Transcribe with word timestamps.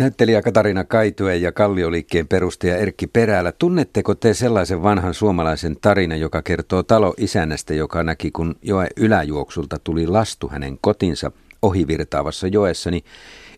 Näyttelijä 0.00 0.42
Katarina 0.42 0.84
Kaitue 0.84 1.36
ja 1.36 1.52
Kallioliikkeen 1.52 2.28
perustaja 2.28 2.76
Erkki 2.76 3.06
Perälä. 3.06 3.52
Tunnetteko 3.52 4.14
te 4.14 4.34
sellaisen 4.34 4.82
vanhan 4.82 5.14
suomalaisen 5.14 5.76
tarinan, 5.80 6.20
joka 6.20 6.42
kertoo 6.42 6.82
talo 6.82 7.14
isännästä, 7.16 7.74
joka 7.74 8.02
näki, 8.02 8.30
kun 8.30 8.54
joe 8.62 8.86
yläjuoksulta 8.96 9.78
tuli 9.78 10.06
lastu 10.06 10.48
hänen 10.48 10.78
kotinsa 10.80 11.32
ohivirtaavassa 11.62 12.46
joessa, 12.46 12.90
niin 12.90 13.04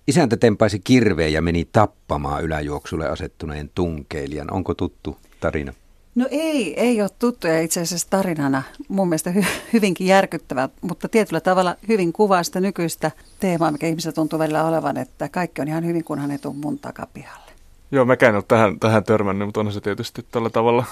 isäntä 0.09 0.37
tempaisi 0.37 0.81
kirveen 0.85 1.33
ja 1.33 1.43
meni 1.43 1.69
tappamaan 1.73 2.45
yläjuoksulle 2.45 3.09
asettuneen 3.09 3.71
tunkeilijan. 3.75 4.53
Onko 4.53 4.75
tuttu 4.75 5.17
tarina? 5.41 5.73
No 6.15 6.29
ei, 6.31 6.81
ei 6.81 7.01
ole 7.01 7.11
tuttuja 7.19 7.61
itse 7.61 7.81
asiassa 7.81 8.11
tarinana. 8.11 8.63
Mun 8.89 9.09
mielestä 9.09 9.31
hy, 9.31 9.45
hyvinkin 9.73 10.07
järkyttävä, 10.07 10.69
mutta 10.81 11.09
tietyllä 11.09 11.41
tavalla 11.41 11.77
hyvin 11.89 12.13
kuvaa 12.13 12.43
sitä 12.43 12.61
nykyistä 12.61 13.11
teemaa, 13.41 13.73
mikä 13.73 13.87
ihmisellä 13.87 14.15
tuntuu 14.15 14.39
välillä 14.39 14.65
olevan, 14.65 14.97
että 14.97 15.29
kaikki 15.29 15.61
on 15.61 15.69
ihan 15.69 15.87
hyvin, 15.87 16.05
kunhan 16.05 16.29
ne 16.29 16.39
tuu 16.39 16.53
mun 16.53 16.79
takapihalle. 16.79 17.53
Joo, 17.93 18.05
mäkään 18.05 18.31
en 18.31 18.37
ole 18.37 18.45
tähän, 18.49 18.81
tähän 18.81 19.05
törmännyt, 19.05 19.49
mutta 19.49 19.61
on 19.61 19.73
se 19.73 19.81
tietysti 19.81 20.27
tällä 20.31 20.51
tavalla 20.51 20.85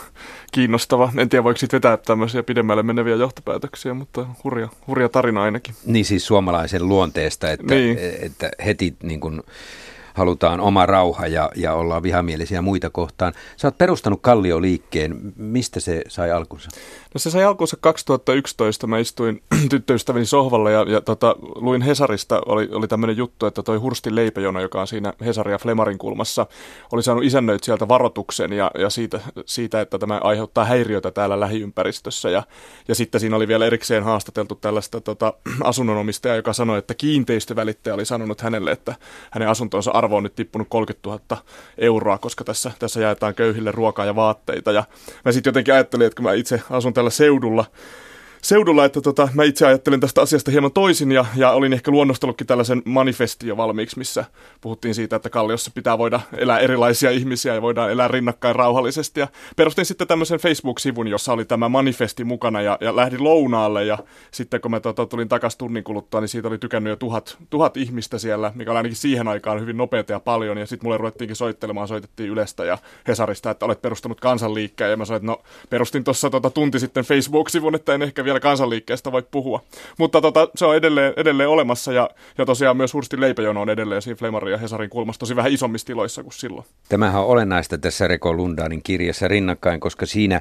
kiinnostava. 0.53 1.13
En 1.17 1.29
tiedä, 1.29 1.45
voiko 1.45 1.59
siitä 1.59 1.75
vetää 1.75 1.97
tämmöisiä 1.97 2.43
pidemmälle 2.43 2.83
meneviä 2.83 3.15
johtopäätöksiä, 3.15 3.95
mutta 3.95 4.27
hurja, 4.45 4.69
hurja 4.87 5.09
tarina 5.09 5.43
ainakin. 5.43 5.75
Niin 5.87 6.05
siis 6.05 6.27
suomalaisen 6.27 6.89
luonteesta, 6.89 7.51
että, 7.51 7.75
niin. 7.75 7.99
että 8.23 8.51
heti 8.65 8.97
niin 9.03 9.21
kuin 9.21 9.43
halutaan 10.15 10.61
oma 10.61 10.87
rauha 10.87 11.27
ja, 11.27 11.51
ja 11.57 11.75
ollaan 11.75 12.03
vihamielisiä 12.03 12.63
muita 12.63 12.91
kohtaan. 12.91 13.33
Sä 13.57 13.69
oot 13.69 13.79
perustanut 13.79 14.21
Kallio-liikkeen. 14.23 15.33
Mistä 15.37 15.81
se 15.81 16.03
sai 16.09 16.31
alkunsa? 16.31 16.71
No 17.15 17.19
se 17.19 17.31
sai 17.31 17.45
alkunsa 17.45 17.77
2011. 17.81 18.87
Mä 18.87 18.99
istuin 18.99 19.43
tyttöystäväni 19.71 20.27
sohvalla 20.27 20.71
ja, 20.71 20.87
ja 20.89 21.01
tota, 21.01 21.37
luin 21.55 21.83
Hesarista, 21.83 22.41
oli, 22.47 22.69
oli 22.73 22.89
tämmöinen 22.89 23.17
juttu, 23.17 23.47
että 23.47 23.63
toi 23.63 23.77
Hurstin 23.77 24.15
leipäjono, 24.15 24.61
joka 24.61 24.81
on 24.81 24.87
siinä 24.87 25.13
Hesaria 25.25 25.59
Flemarin 25.59 25.99
kulmassa, 25.99 26.47
oli 26.93 27.03
saanut 27.03 27.25
sieltä 27.63 27.89
varoituksen 27.89 28.53
ja, 28.53 28.71
ja 28.79 28.91
siitä, 28.91 29.21
siitä, 29.47 29.81
että 29.81 29.99
tämä 29.99 30.21
aiheuttaa 30.23 30.65
häiriötä 30.65 31.11
täällä 31.11 31.41
lähiympäristössä. 31.41 32.31
Ja, 32.31 32.43
ja 32.89 32.95
sitten 32.95 33.21
siinä 33.21 33.37
oli 33.37 33.49
vielä 33.49 33.67
erikseen 33.67 34.05
haastateltu 34.05 34.55
tällaista 34.55 35.01
tota, 35.01 35.33
asunnonomistajaa, 35.65 36.37
joka 36.37 36.53
sanoi, 36.53 36.79
että 36.79 36.95
kiinteistövälittäjä 36.95 37.95
oli 37.95 38.05
sanonut 38.05 38.41
hänelle, 38.41 38.71
että 38.71 38.95
hänen 39.31 39.49
asuntonsa 39.49 39.91
arvo 40.01 40.17
on 40.17 40.23
nyt 40.23 40.35
tippunut 40.35 40.69
30 40.71 41.09
000 41.09 41.43
euroa, 41.79 42.19
koska 42.19 42.45
tässä, 42.45 42.71
tässä 42.79 43.01
jaetaan 43.01 43.35
köyhille 43.35 43.73
ruokaa 43.73 44.05
ja 44.05 44.15
vaatteita. 44.15 44.73
Ja 44.73 44.85
mä 45.25 45.33
sitten 45.33 45.51
jotenkin 45.51 45.75
ajattelin, 45.75 46.07
että 46.07 46.17
kun 46.17 46.25
mä 46.25 46.33
itse 46.33 46.63
asun 46.71 46.95
tällä 46.95 47.11
seudulla, 47.11 47.65
seudulla, 48.43 48.85
että 48.85 49.01
tota, 49.01 49.29
mä 49.35 49.45
itse 49.45 49.67
ajattelen 49.67 50.01
tästä 50.01 50.21
asiasta 50.21 50.51
hieman 50.51 50.73
toisin 50.73 51.13
ja, 51.13 51.25
ja 51.37 51.51
olin 51.51 51.73
ehkä 51.73 51.91
luonnostellutkin 51.91 52.47
tällaisen 52.47 52.83
manifestin 52.85 53.49
jo 53.49 53.57
valmiiksi, 53.57 53.99
missä 53.99 54.25
puhuttiin 54.61 54.95
siitä, 54.95 55.17
että 55.17 55.31
Kalliossa 55.31 55.71
pitää 55.75 55.99
voida 55.99 56.21
elää 56.37 56.59
erilaisia 56.59 57.11
ihmisiä 57.11 57.55
ja 57.55 57.63
voidaan 57.63 57.91
elää 57.91 58.09
rinnakkain 58.09 58.57
rauhallisesti. 58.57 59.21
Ja 59.21 59.29
perustin 59.57 59.87
sitten 59.87 60.07
tämmöisen 60.07 60.41
Facebook-sivun, 60.41 61.09
jossa 61.09 61.33
oli 61.33 61.45
tämä 61.45 61.69
manifesti 61.69 62.25
mukana 62.25 62.63
ja, 62.63 62.79
ja 62.81 62.97
lähdin 62.97 63.25
lounaalle 63.25 63.85
ja 63.85 63.99
sitten 64.31 64.61
kun 64.61 64.71
mä 64.71 64.81
tota, 64.81 65.07
tulin 65.07 65.29
takaisin 65.29 65.59
tunnin 65.59 65.85
kuluttua, 65.85 66.21
niin 66.21 66.29
siitä 66.29 66.49
oli 66.49 66.59
tykännyt 66.59 66.91
jo 66.91 66.97
tuhat, 66.97 67.39
tuhat 67.51 67.77
ihmistä 67.77 68.19
siellä, 68.19 68.53
mikä 68.55 68.71
oli 68.71 68.77
ainakin 68.77 68.97
siihen 68.97 69.29
aikaan 69.29 69.61
hyvin 69.61 69.77
nopeata 69.77 70.13
ja 70.13 70.21
paljon. 70.21 70.59
Ja 70.59 70.67
sitten 70.67 70.87
mulle 70.87 70.99
ruvettiinkin 70.99 71.37
soittelemaan, 71.37 71.89
soitettiin 71.89 72.31
Ylestä 72.31 72.65
ja 72.65 72.79
Hesarista, 73.09 73.51
että 73.51 73.67
olet 73.67 73.83
perustanut 73.83 74.21
kansanliikkeen 74.21 74.91
ja 74.91 74.97
mä 74.97 75.05
sanoin, 75.05 75.21
että 75.21 75.27
no 75.27 75.43
perustin 75.71 76.05
tuossa 76.05 76.31
tota, 76.31 76.51
tunti 76.51 76.81
sitten 76.81 77.05
Facebook-sivun, 77.05 77.75
että 77.75 77.95
en 77.95 78.03
ehkä 78.03 78.25
vielä 78.31 78.41
kansanliikkeestä 78.41 79.13
voi 79.13 79.23
puhua. 79.31 79.61
Mutta 79.99 80.21
tota, 80.21 80.49
se 80.55 80.65
on 80.65 80.77
edelleen, 80.77 81.13
edelleen 81.17 81.49
olemassa 81.49 81.93
ja, 81.93 82.11
ja 82.39 82.47
tosiaan 82.47 82.77
myös 82.77 82.95
Hurstin 82.95 83.21
leipäjono 83.21 83.61
on 83.63 83.71
edelleen 83.71 84.03
siinä 84.03 84.17
Flemarin 84.17 84.53
ja 84.53 84.59
Hesarin 84.59 84.91
kulmassa 84.91 85.21
tosi 85.21 85.37
vähän 85.37 85.53
isommissa 85.53 85.87
tiloissa 85.87 86.23
kuin 86.23 86.33
silloin. 86.33 86.67
Tämähän 86.89 87.23
on 87.23 87.27
olennaista 87.27 87.79
tässä 87.79 88.09
Reko 88.09 88.33
Lundanin 88.33 88.83
kirjassa 88.83 89.29
rinnakkain, 89.29 89.81
koska 89.81 90.07
siinä 90.07 90.41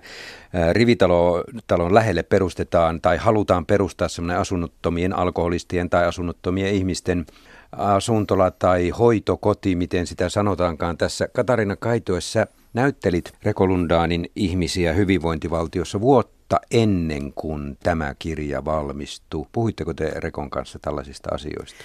rivitalon 0.74 1.94
lähelle 1.94 2.24
perustetaan 2.24 3.02
tai 3.02 3.18
halutaan 3.18 3.66
perustaa 3.66 4.08
semmoinen 4.08 4.42
asunnottomien 4.42 5.14
alkoholistien 5.14 5.90
tai 5.90 6.06
asunnottomien 6.06 6.74
ihmisten 6.74 7.26
asuntola 7.72 8.52
tai 8.52 8.90
hoitokoti, 8.90 9.76
miten 9.76 10.08
sitä 10.08 10.30
sanotaankaan 10.30 10.98
tässä. 10.98 11.28
Katarina 11.34 11.76
Kaitoessa 11.76 12.48
näyttelit 12.74 13.34
Rekolundaanin 13.44 14.32
ihmisiä 14.36 14.94
hyvinvointivaltiossa 14.94 16.02
vuotta 16.02 16.60
ennen 16.72 17.34
kuin 17.34 17.78
tämä 17.84 18.16
kirja 18.20 18.66
valmistui. 18.66 19.46
Puhuitteko 19.52 19.94
te 19.94 20.12
Rekon 20.16 20.50
kanssa 20.50 20.80
tällaisista 20.82 21.30
asioista? 21.34 21.84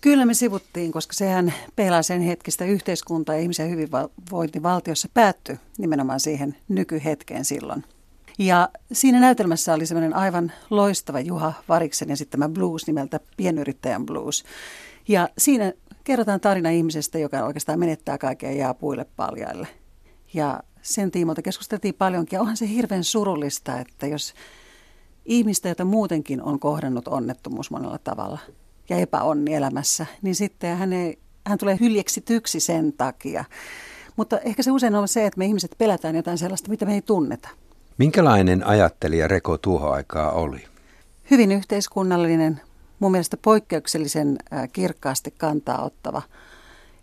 Kyllä 0.00 0.26
me 0.26 0.34
sivuttiin, 0.34 0.92
koska 0.92 1.12
sehän 1.12 1.54
pelaa 1.76 2.02
sen 2.02 2.20
hetkistä 2.20 2.64
yhteiskuntaa 2.64 3.34
ja 3.34 3.40
ihmisen 3.40 3.70
hyvinvointivaltiossa 3.70 5.08
päättyi 5.14 5.56
nimenomaan 5.78 6.20
siihen 6.20 6.56
nykyhetkeen 6.68 7.44
silloin. 7.44 7.84
Ja 8.38 8.68
siinä 8.92 9.20
näytelmässä 9.20 9.74
oli 9.74 9.86
semmoinen 9.86 10.16
aivan 10.16 10.52
loistava 10.70 11.20
Juha 11.20 11.52
Variksen 11.68 12.10
esittämä 12.10 12.48
blues 12.48 12.86
nimeltä 12.86 13.20
Pienyrittäjän 13.36 14.06
blues. 14.06 14.44
Ja 15.08 15.28
siinä 15.38 15.72
kerrotaan 16.04 16.40
tarina 16.40 16.70
ihmisestä, 16.70 17.18
joka 17.18 17.44
oikeastaan 17.44 17.78
menettää 17.78 18.18
kaiken 18.18 18.50
ja 18.50 18.56
jää 18.56 18.74
puille 18.74 19.06
paljaille. 19.16 19.68
Ja 20.34 20.60
sen 20.82 21.10
tiimoilta 21.10 21.42
keskusteltiin 21.42 21.94
paljonkin. 21.94 22.36
Ja 22.36 22.40
onhan 22.40 22.56
se 22.56 22.68
hirveän 22.68 23.04
surullista, 23.04 23.80
että 23.80 24.06
jos 24.06 24.34
ihmistä, 25.24 25.68
jota 25.68 25.84
muutenkin 25.84 26.42
on 26.42 26.60
kohdannut 26.60 27.08
onnettomuus 27.08 27.70
monella 27.70 27.98
tavalla 27.98 28.38
ja 28.88 28.96
epäonni 28.96 29.54
elämässä, 29.54 30.06
niin 30.22 30.34
sitten 30.34 30.76
hän, 30.76 30.92
ei, 30.92 31.18
hän 31.46 31.58
tulee 31.58 31.76
hyljeksityksi 31.80 32.60
sen 32.60 32.92
takia. 32.92 33.44
Mutta 34.16 34.38
ehkä 34.38 34.62
se 34.62 34.70
usein 34.70 34.94
on 34.94 35.08
se, 35.08 35.26
että 35.26 35.38
me 35.38 35.46
ihmiset 35.46 35.74
pelätään 35.78 36.16
jotain 36.16 36.38
sellaista, 36.38 36.70
mitä 36.70 36.86
me 36.86 36.94
ei 36.94 37.02
tunneta. 37.02 37.48
Minkälainen 37.98 38.66
ajattelija 38.66 39.28
Reko 39.28 39.58
tuohon 39.58 39.92
aikaa 39.92 40.32
oli? 40.32 40.64
Hyvin 41.30 41.52
yhteiskunnallinen, 41.52 42.60
mun 42.98 43.10
mielestä 43.10 43.36
poikkeuksellisen 43.36 44.38
kirkkaasti 44.72 45.34
kantaa 45.38 45.84
ottava– 45.84 46.22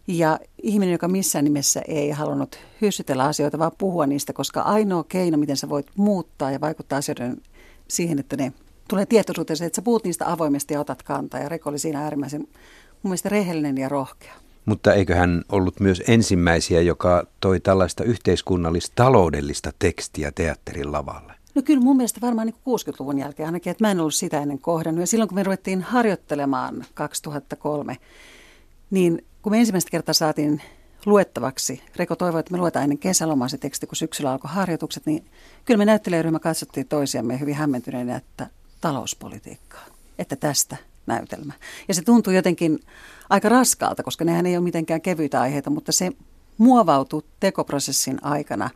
ja 0.08 0.40
ihminen, 0.64 0.92
joka 0.92 1.08
missään 1.08 1.46
nimessä 1.46 1.82
ei 1.88 2.10
halunnut 2.10 2.60
hyssytellä 2.82 3.24
asioita, 3.24 3.60
vaan 3.60 3.72
puhua 3.78 4.08
niistä, 4.08 4.34
koska 4.34 4.62
ainoa 4.62 5.04
keino, 5.04 5.38
miten 5.38 5.58
sä 5.58 5.70
voit 5.70 5.88
muuttaa 5.96 6.52
ja 6.52 6.62
vaikuttaa 6.62 6.98
asioiden 6.98 7.42
siihen, 7.88 8.20
että 8.20 8.38
ne 8.38 8.54
tulee 8.90 9.06
tietoisuuteen, 9.06 9.64
että 9.64 9.76
sä 9.76 9.82
puhut 9.82 10.04
niistä 10.04 10.32
avoimesti 10.32 10.74
ja 10.74 10.80
otat 10.80 11.04
kantaa. 11.04 11.40
Ja 11.40 11.50
Reko 11.50 11.70
oli 11.70 11.80
siinä 11.80 12.04
äärimmäisen 12.04 12.42
mun 12.42 13.10
mielestä 13.10 13.30
rehellinen 13.30 13.78
ja 13.78 13.90
rohkea. 13.90 14.34
Mutta 14.66 14.94
eikö 14.94 15.16
hän 15.16 15.44
ollut 15.52 15.80
myös 15.80 16.04
ensimmäisiä, 16.08 16.82
joka 16.82 17.28
toi 17.40 17.60
tällaista 17.60 18.04
yhteiskunnallista-taloudellista 18.04 19.72
tekstiä 19.80 20.32
teatterin 20.32 20.92
lavalle? 20.92 21.34
No 21.56 21.62
kyllä 21.62 21.82
mun 21.82 21.98
mielestä 21.98 22.22
varmaan 22.22 22.48
niin 22.48 22.56
60-luvun 22.56 23.20
jälkeen 23.20 23.48
ainakin, 23.48 23.72
että 23.72 23.84
mä 23.84 23.92
en 23.92 24.00
ollut 24.00 24.14
sitä 24.14 24.42
ennen 24.42 24.60
kohdannut. 24.60 25.02
Ja 25.02 25.08
silloin 25.08 25.28
kun 25.28 25.36
me 25.36 25.44
ruvettiin 25.44 25.82
harjoittelemaan 25.82 26.86
2003, 26.94 27.98
niin 28.92 29.26
kun 29.45 29.51
me 29.51 29.59
ensimmäistä 29.59 29.91
kertaa 29.91 30.13
saatiin 30.13 30.61
luettavaksi, 31.06 31.81
Reko 31.95 32.16
toivoi, 32.16 32.39
että 32.39 32.51
me 32.51 32.57
luetaan 32.57 32.83
ennen 32.83 32.97
kesälomaa 32.97 33.47
se 33.47 33.57
teksti, 33.57 33.88
kun 33.88 33.95
syksyllä 33.95 34.31
alkoi 34.31 34.51
harjoitukset, 34.53 35.06
niin 35.06 35.25
kyllä 35.66 35.78
me 35.78 35.85
näyttelijäryhmä 35.85 36.39
katsottiin 36.39 36.88
toisiamme 36.88 37.39
hyvin 37.39 37.56
hämmentyneenä, 37.56 38.16
että 38.16 38.50
talouspolitiikkaa, 38.81 39.85
että 40.19 40.35
tästä 40.35 40.78
näytelmä. 41.06 41.53
Ja 41.88 41.94
se 41.94 42.01
tuntui 42.01 42.35
jotenkin 42.35 42.79
aika 43.29 43.50
raskaalta, 43.50 44.03
koska 44.03 44.25
nehän 44.25 44.45
ei 44.45 44.57
ole 44.57 44.63
mitenkään 44.63 45.01
kevyitä 45.01 45.41
aiheita, 45.41 45.69
mutta 45.69 45.91
se 45.91 46.12
muovautui 46.57 47.23
tekoprosessin 47.39 48.23
aikana 48.23 48.69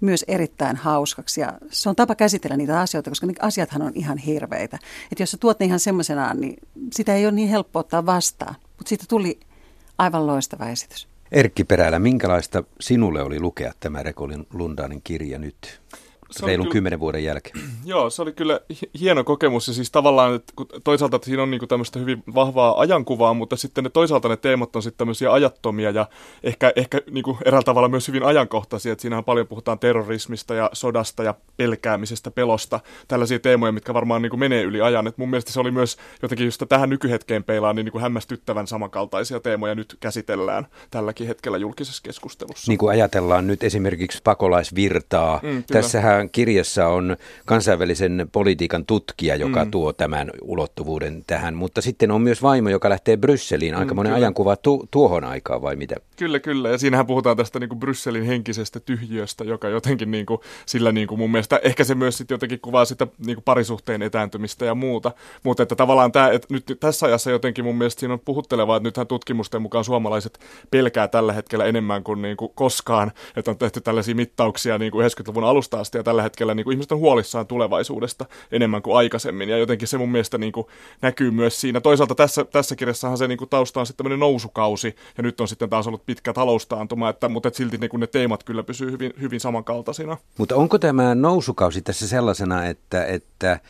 myös 0.00 0.24
erittäin 0.28 0.76
hauskaksi. 0.76 1.40
Ja 1.40 1.58
se 1.70 1.88
on 1.88 1.96
tapa 1.96 2.14
käsitellä 2.14 2.56
niitä 2.56 2.80
asioita, 2.80 3.10
koska 3.10 3.26
ne 3.26 3.32
asiathan 3.40 3.82
on 3.82 3.92
ihan 3.94 4.18
hirveitä. 4.18 4.78
Että 5.12 5.22
jos 5.22 5.30
sä 5.30 5.36
tuot 5.36 5.60
ne 5.60 5.66
ihan 5.66 5.80
semmoisenaan, 5.80 6.40
niin 6.40 6.56
sitä 6.92 7.14
ei 7.14 7.26
ole 7.26 7.32
niin 7.32 7.48
helppo 7.48 7.78
ottaa 7.78 8.06
vastaan. 8.06 8.54
Mutta 8.62 8.88
siitä 8.88 9.04
tuli 9.08 9.40
Aivan 9.98 10.26
loistava 10.26 10.68
esitys. 10.68 11.08
Erkki 11.32 11.64
Perälä, 11.64 11.98
minkälaista 11.98 12.64
sinulle 12.80 13.22
oli 13.22 13.40
lukea 13.40 13.72
tämä 13.80 14.02
Rekolin 14.02 14.46
Lundanin 14.52 15.00
kirja 15.04 15.38
nyt? 15.38 15.80
Reilun 16.42 16.66
kyllä, 16.66 16.72
kymmenen 16.72 17.00
vuoden 17.00 17.24
jälkeen. 17.24 17.60
Joo, 17.84 18.10
se 18.10 18.22
oli 18.22 18.32
kyllä 18.32 18.60
hieno 19.00 19.24
kokemus 19.24 19.68
ja 19.68 19.74
siis 19.74 19.90
tavallaan, 19.90 20.34
että 20.34 20.52
toisaalta 20.84 21.16
että 21.16 21.26
siinä 21.26 21.42
on 21.42 21.50
niin 21.50 21.68
tämmöistä 21.68 21.98
hyvin 21.98 22.22
vahvaa 22.34 22.80
ajankuvaa, 22.80 23.34
mutta 23.34 23.56
sitten 23.56 23.84
ne, 23.84 23.90
toisaalta 23.90 24.28
ne 24.28 24.36
teemat 24.36 24.76
on 24.76 24.82
sitten 24.82 24.98
tämmöisiä 24.98 25.32
ajattomia 25.32 25.90
ja 25.90 26.06
ehkä, 26.42 26.72
ehkä 26.76 27.00
niin 27.10 27.24
kuin 27.24 27.38
eräällä 27.44 27.64
tavalla 27.64 27.88
myös 27.88 28.08
hyvin 28.08 28.22
ajankohtaisia, 28.22 28.92
että 28.92 29.02
siinähän 29.02 29.24
paljon 29.24 29.46
puhutaan 29.46 29.78
terrorismista 29.78 30.54
ja 30.54 30.70
sodasta 30.72 31.22
ja 31.22 31.34
pelkäämisestä, 31.56 32.30
pelosta, 32.30 32.80
tällaisia 33.08 33.38
teemoja, 33.38 33.72
mitkä 33.72 33.94
varmaan 33.94 34.22
niin 34.22 34.30
kuin 34.30 34.40
menee 34.40 34.62
yli 34.62 34.80
ajan. 34.80 35.06
Et 35.06 35.18
mun 35.18 35.30
mielestä 35.30 35.52
se 35.52 35.60
oli 35.60 35.70
myös 35.70 35.96
jotenkin 36.22 36.44
just 36.44 36.62
tähän 36.68 36.90
nykyhetkeen 36.90 37.44
peilaan 37.44 37.76
niin, 37.76 37.84
niin 37.84 37.92
kuin 37.92 38.02
hämmästyttävän 38.02 38.66
samankaltaisia 38.66 39.40
teemoja 39.40 39.74
nyt 39.74 39.96
käsitellään 40.00 40.66
tälläkin 40.90 41.26
hetkellä 41.26 41.58
julkisessa 41.58 42.02
keskustelussa. 42.02 42.70
Niin 42.70 42.78
kuin 42.78 42.90
ajatellaan 42.90 43.46
nyt 43.46 43.62
esimerkiksi 43.62 44.20
pakolaisvirtaa. 44.24 45.40
Mm, 45.42 45.64
Tässähän 45.72 46.17
kirjassa 46.32 46.88
on 46.88 47.16
kansainvälisen 47.46 48.28
politiikan 48.32 48.84
tutkija, 48.84 49.36
joka 49.36 49.64
mm. 49.64 49.70
tuo 49.70 49.92
tämän 49.92 50.30
ulottuvuuden 50.42 51.24
tähän, 51.26 51.54
mutta 51.54 51.80
sitten 51.80 52.10
on 52.10 52.22
myös 52.22 52.42
vaimo, 52.42 52.68
joka 52.68 52.88
lähtee 52.88 53.16
Brysseliin. 53.16 53.74
Aika 53.74 53.94
mm, 53.94 53.96
monen 53.96 54.12
ajankuva 54.12 54.56
tu- 54.56 54.88
tuohon 54.90 55.24
aikaan 55.24 55.62
vai 55.62 55.76
mitä? 55.76 55.96
Kyllä, 56.18 56.40
kyllä. 56.40 56.68
Ja 56.68 56.78
siinähän 56.78 57.06
puhutaan 57.06 57.36
tästä 57.36 57.60
niin 57.60 57.68
kuin 57.68 57.78
Brysselin 57.78 58.24
henkisestä 58.24 58.80
tyhjiöstä, 58.80 59.44
joka 59.44 59.68
jotenkin 59.68 60.10
niin 60.10 60.26
kuin, 60.26 60.40
sillä 60.66 60.92
niin 60.92 61.08
kuin 61.08 61.18
mun 61.18 61.30
mielestä, 61.30 61.60
ehkä 61.62 61.84
se 61.84 61.94
myös 61.94 62.18
sitten 62.18 62.34
jotenkin 62.34 62.60
kuvaa 62.60 62.84
sitä 62.84 63.06
niin 63.26 63.36
kuin 63.36 63.44
parisuhteen 63.44 64.02
etääntymistä 64.02 64.64
ja 64.64 64.74
muuta. 64.74 65.12
Mutta 65.42 65.62
että 65.62 65.76
tavallaan 65.76 66.12
tämä, 66.12 66.30
että 66.30 66.48
nyt 66.50 66.76
tässä 66.80 67.06
ajassa 67.06 67.30
jotenkin 67.30 67.64
mun 67.64 67.76
mielestä 67.76 68.00
siinä 68.00 68.12
on 68.12 68.20
puhuttelevaa, 68.20 68.76
että 68.76 68.86
nythän 68.86 69.06
tutkimusten 69.06 69.62
mukaan 69.62 69.84
suomalaiset 69.84 70.38
pelkää 70.70 71.08
tällä 71.08 71.32
hetkellä 71.32 71.64
enemmän 71.64 72.04
kuin, 72.04 72.22
niin 72.22 72.36
kuin 72.36 72.52
koskaan, 72.54 73.12
että 73.36 73.50
on 73.50 73.58
tehty 73.58 73.80
tällaisia 73.80 74.14
mittauksia 74.14 74.78
niin 74.78 74.92
kuin 74.92 75.06
90-luvun 75.06 75.44
alusta 75.44 75.80
asti 75.80 75.98
ja 75.98 76.04
tällä 76.04 76.22
hetkellä 76.22 76.54
niin 76.54 76.64
kuin 76.64 76.72
ihmiset 76.72 76.92
on 76.92 76.98
huolissaan 76.98 77.46
tulevaisuudesta 77.46 78.26
enemmän 78.52 78.82
kuin 78.82 78.96
aikaisemmin. 78.96 79.48
Ja 79.48 79.58
jotenkin 79.58 79.88
se 79.88 79.98
mun 79.98 80.12
mielestä 80.12 80.38
niin 80.38 80.52
kuin 80.52 80.66
näkyy 81.02 81.30
myös 81.30 81.60
siinä. 81.60 81.80
Toisaalta 81.80 82.14
tässä, 82.14 82.44
tässä 82.44 82.76
kirjassahan 82.76 83.18
se 83.18 83.28
niin 83.28 83.38
kuin 83.38 83.50
tausta 83.50 83.80
on 83.80 83.86
sitten 83.86 84.04
tämmöinen 84.04 84.20
nousukausi 84.20 84.96
ja 85.16 85.22
nyt 85.22 85.40
on 85.40 85.48
sitten 85.48 85.70
taas 85.70 85.86
ollut 85.86 86.07
pitkä 86.08 86.32
taloustaantuma, 86.32 87.08
että, 87.08 87.28
mutta 87.28 87.48
että 87.48 87.56
silti 87.56 87.78
niin 87.78 87.90
kuin 87.90 88.00
ne 88.00 88.06
teemat 88.06 88.44
kyllä 88.44 88.62
pysyy 88.62 88.90
hyvin, 88.90 89.12
hyvin 89.20 89.40
samankaltaisina. 89.40 90.16
Mutta 90.38 90.56
onko 90.56 90.78
tämä 90.78 91.14
nousukausi 91.14 91.82
tässä 91.82 92.08
sellaisena, 92.08 92.66
että, 92.66 93.04
että 93.04 93.60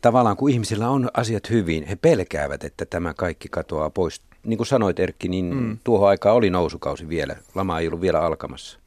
tavallaan 0.00 0.36
kun 0.36 0.50
ihmisillä 0.50 0.88
on 0.88 1.10
asiat 1.14 1.50
hyvin, 1.50 1.86
he 1.86 1.96
pelkäävät, 1.96 2.64
että 2.64 2.86
tämä 2.86 3.14
kaikki 3.14 3.48
katoaa 3.48 3.90
pois. 3.90 4.22
Niin 4.44 4.56
kuin 4.56 4.66
sanoit 4.66 5.00
Erkki, 5.00 5.28
niin 5.28 5.54
mm. 5.54 5.78
tuohon 5.84 6.08
aikaan 6.08 6.36
oli 6.36 6.50
nousukausi 6.50 7.08
vielä, 7.08 7.36
lama 7.54 7.78
ei 7.78 7.86
ollut 7.86 8.00
vielä 8.00 8.20
alkamassa. 8.20 8.78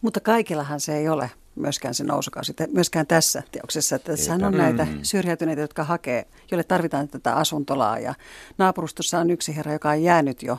Mutta 0.00 0.20
kaikillahan 0.20 0.80
se 0.80 0.96
ei 0.96 1.08
ole 1.08 1.30
myöskään 1.56 1.94
se 1.94 2.04
nousukausi, 2.04 2.54
myöskään 2.72 3.06
tässä 3.06 3.42
teoksessa. 3.52 3.96
Että 3.96 4.12
tässä 4.12 4.34
on 4.34 4.52
näitä 4.52 4.84
mm. 4.84 4.98
syrjäytyneitä, 5.02 5.60
jotka 5.60 5.84
hakee, 5.84 6.26
joille 6.50 6.64
tarvitaan 6.64 7.08
tätä 7.08 7.34
asuntolaa 7.34 7.98
ja 7.98 8.14
naapurustossa 8.58 9.18
on 9.18 9.30
yksi 9.30 9.56
herra, 9.56 9.72
joka 9.72 9.90
on 9.90 10.02
jäänyt 10.02 10.42
jo 10.42 10.58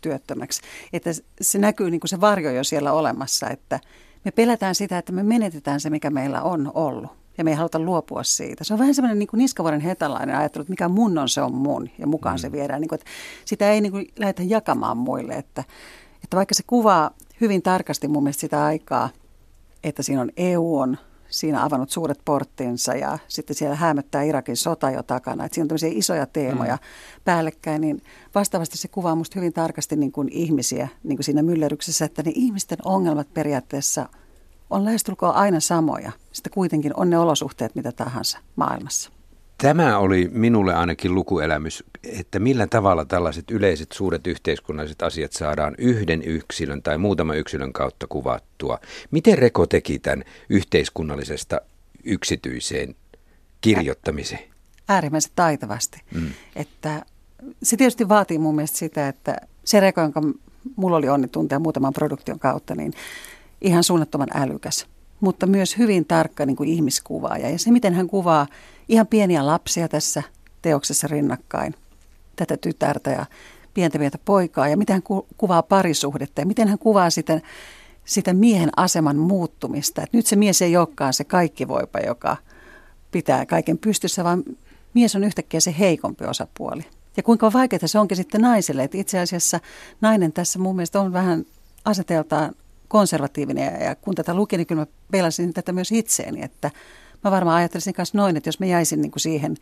työttömäksi. 0.00 0.62
Että 0.92 1.10
se 1.40 1.58
näkyy 1.58 1.90
niin 1.90 2.00
kuin 2.00 2.08
se 2.08 2.20
varjo 2.20 2.50
jo 2.50 2.64
siellä 2.64 2.92
olemassa, 2.92 3.50
että 3.50 3.80
me 4.24 4.30
pelätään 4.30 4.74
sitä, 4.74 4.98
että 4.98 5.12
me 5.12 5.22
menetetään 5.22 5.80
se, 5.80 5.90
mikä 5.90 6.10
meillä 6.10 6.42
on 6.42 6.70
ollut. 6.74 7.10
Ja 7.38 7.44
me 7.44 7.50
ei 7.50 7.56
haluta 7.56 7.78
luopua 7.78 8.22
siitä. 8.22 8.64
Se 8.64 8.74
on 8.74 8.78
vähän 8.78 8.94
semmoinen 8.94 9.18
niin 9.18 9.28
niskavuoren 9.32 9.80
hetalainen 9.80 10.36
ajattelu, 10.36 10.62
että 10.62 10.72
mikä 10.72 10.88
mun 10.88 11.18
on, 11.18 11.28
se 11.28 11.42
on 11.42 11.54
mun. 11.54 11.90
Ja 11.98 12.06
mukaan 12.06 12.36
mm. 12.36 12.38
se 12.38 12.52
viedään. 12.52 12.80
Niin 12.80 12.88
kuin, 12.88 12.98
että 13.00 13.10
sitä 13.44 13.72
ei 13.72 13.80
niin 13.80 13.92
kuin 13.92 14.06
lähdetä 14.18 14.42
jakamaan 14.42 14.96
muille. 14.96 15.32
Että, 15.32 15.64
että 16.24 16.36
vaikka 16.36 16.54
se 16.54 16.62
kuvaa 16.66 17.10
hyvin 17.40 17.62
tarkasti 17.62 18.08
mun 18.08 18.22
mielestä 18.22 18.40
sitä 18.40 18.64
aikaa, 18.64 19.08
että 19.84 20.02
siinä 20.02 20.20
on 20.20 20.30
EU 20.36 20.78
on 20.78 20.98
siinä 21.28 21.64
avannut 21.64 21.90
suuret 21.90 22.18
porttinsa 22.24 22.94
ja 22.94 23.18
sitten 23.28 23.56
siellä 23.56 23.76
hämöttää 23.76 24.22
Irakin 24.22 24.56
sota 24.56 24.90
jo 24.90 25.02
takana. 25.02 25.44
Että 25.44 25.54
siinä 25.54 25.64
on 25.64 25.68
tämmöisiä 25.68 25.90
isoja 25.92 26.26
teemoja 26.26 26.74
mm. 26.74 27.22
päällekkäin, 27.24 27.80
niin 27.80 28.02
vastaavasti 28.34 28.78
se 28.78 28.88
kuvaa 28.88 29.14
musta 29.14 29.38
hyvin 29.38 29.52
tarkasti 29.52 29.96
niin 29.96 30.12
kuin 30.12 30.28
ihmisiä 30.32 30.88
niin 31.02 31.16
kuin 31.16 31.24
siinä 31.24 31.42
myllerryksessä, 31.42 32.04
että 32.04 32.22
ne 32.22 32.32
ihmisten 32.34 32.78
ongelmat 32.84 33.34
periaatteessa 33.34 34.08
on 34.70 34.84
lähestulkoon 34.84 35.34
aina 35.34 35.60
samoja. 35.60 36.12
Sitten 36.32 36.52
kuitenkin 36.52 36.92
on 36.96 37.10
ne 37.10 37.18
olosuhteet 37.18 37.74
mitä 37.74 37.92
tahansa 37.92 38.38
maailmassa. 38.56 39.17
Tämä 39.62 39.98
oli 39.98 40.30
minulle 40.32 40.74
ainakin 40.74 41.14
lukuelämys, 41.14 41.84
että 42.04 42.38
millä 42.38 42.66
tavalla 42.66 43.04
tällaiset 43.04 43.50
yleiset 43.50 43.92
suuret 43.92 44.26
yhteiskunnalliset 44.26 45.02
asiat 45.02 45.32
saadaan 45.32 45.74
yhden 45.78 46.22
yksilön 46.22 46.82
tai 46.82 46.98
muutaman 46.98 47.38
yksilön 47.38 47.72
kautta 47.72 48.06
kuvattua. 48.06 48.78
Miten 49.10 49.38
Reko 49.38 49.66
teki 49.66 49.98
tämän 49.98 50.24
yhteiskunnallisesta 50.48 51.60
yksityiseen 52.04 52.94
kirjoittamiseen? 53.60 54.42
Äärimmäisen 54.88 55.32
taitavasti. 55.36 56.00
Mm. 56.14 56.30
Että 56.56 57.02
se 57.62 57.76
tietysti 57.76 58.08
vaatii 58.08 58.38
mun 58.38 58.54
mielestä 58.54 58.78
sitä, 58.78 59.08
että 59.08 59.36
se 59.64 59.80
Reko, 59.80 60.00
jonka 60.00 60.22
mulla 60.76 60.96
oli 60.96 61.08
onni 61.08 61.28
tuntea 61.28 61.58
muutaman 61.58 61.92
produktion 61.92 62.38
kautta, 62.38 62.74
niin 62.74 62.92
ihan 63.60 63.84
suunnattoman 63.84 64.28
älykäs, 64.34 64.86
mutta 65.20 65.46
myös 65.46 65.78
hyvin 65.78 66.04
tarkka 66.04 66.46
niin 66.46 66.56
kuin 66.56 66.68
ihmiskuvaaja. 66.68 67.50
Ja 67.50 67.58
se, 67.58 67.70
miten 67.70 67.94
hän 67.94 68.06
kuvaa 68.06 68.46
ihan 68.88 69.06
pieniä 69.06 69.46
lapsia 69.46 69.88
tässä 69.88 70.22
teoksessa 70.62 71.06
rinnakkain, 71.06 71.74
tätä 72.36 72.56
tytärtä 72.56 73.10
ja 73.10 73.26
pientä 73.74 73.98
pientä 73.98 74.18
poikaa 74.24 74.68
ja 74.68 74.76
miten 74.76 74.94
hän 74.94 75.02
ku- 75.02 75.26
kuvaa 75.36 75.62
parisuhdetta 75.62 76.40
ja 76.40 76.46
miten 76.46 76.68
hän 76.68 76.78
kuvaa 76.78 77.10
sitä, 77.10 77.40
sitä 78.04 78.32
miehen 78.32 78.70
aseman 78.76 79.16
muuttumista. 79.16 80.02
Et 80.02 80.12
nyt 80.12 80.26
se 80.26 80.36
mies 80.36 80.62
ei 80.62 80.76
olekaan 80.76 81.12
se 81.12 81.24
kaikki 81.24 81.68
voipa, 81.68 81.98
joka 81.98 82.36
pitää 83.10 83.46
kaiken 83.46 83.78
pystyssä, 83.78 84.24
vaan 84.24 84.42
mies 84.94 85.16
on 85.16 85.24
yhtäkkiä 85.24 85.60
se 85.60 85.74
heikompi 85.78 86.24
osapuoli. 86.24 86.84
Ja 87.16 87.22
kuinka 87.22 87.52
vaikeaa 87.52 87.86
se 87.86 87.98
onkin 87.98 88.16
sitten 88.16 88.40
naiselle, 88.40 88.84
että 88.84 88.98
itse 88.98 89.18
asiassa 89.18 89.60
nainen 90.00 90.32
tässä 90.32 90.58
mun 90.58 90.76
mielestä 90.76 91.00
on 91.00 91.12
vähän 91.12 91.44
aseteltaan 91.84 92.54
konservatiivinen 92.88 93.84
ja, 93.84 93.94
kun 93.94 94.14
tätä 94.14 94.34
lukin, 94.34 94.58
niin 94.58 94.66
kyllä 94.66 94.82
mä 94.82 94.86
pelasin 95.10 95.52
tätä 95.52 95.72
myös 95.72 95.92
itseeni, 95.92 96.42
että 96.42 96.70
mä 97.24 97.30
varmaan 97.30 97.56
ajattelisin 97.56 97.94
myös 97.96 98.14
noin, 98.14 98.36
että 98.36 98.48
jos 98.48 98.60
mä 98.60 98.66
jäisin 98.66 99.02
niin 99.02 99.12
kuin 99.12 99.20
siihen 99.20 99.56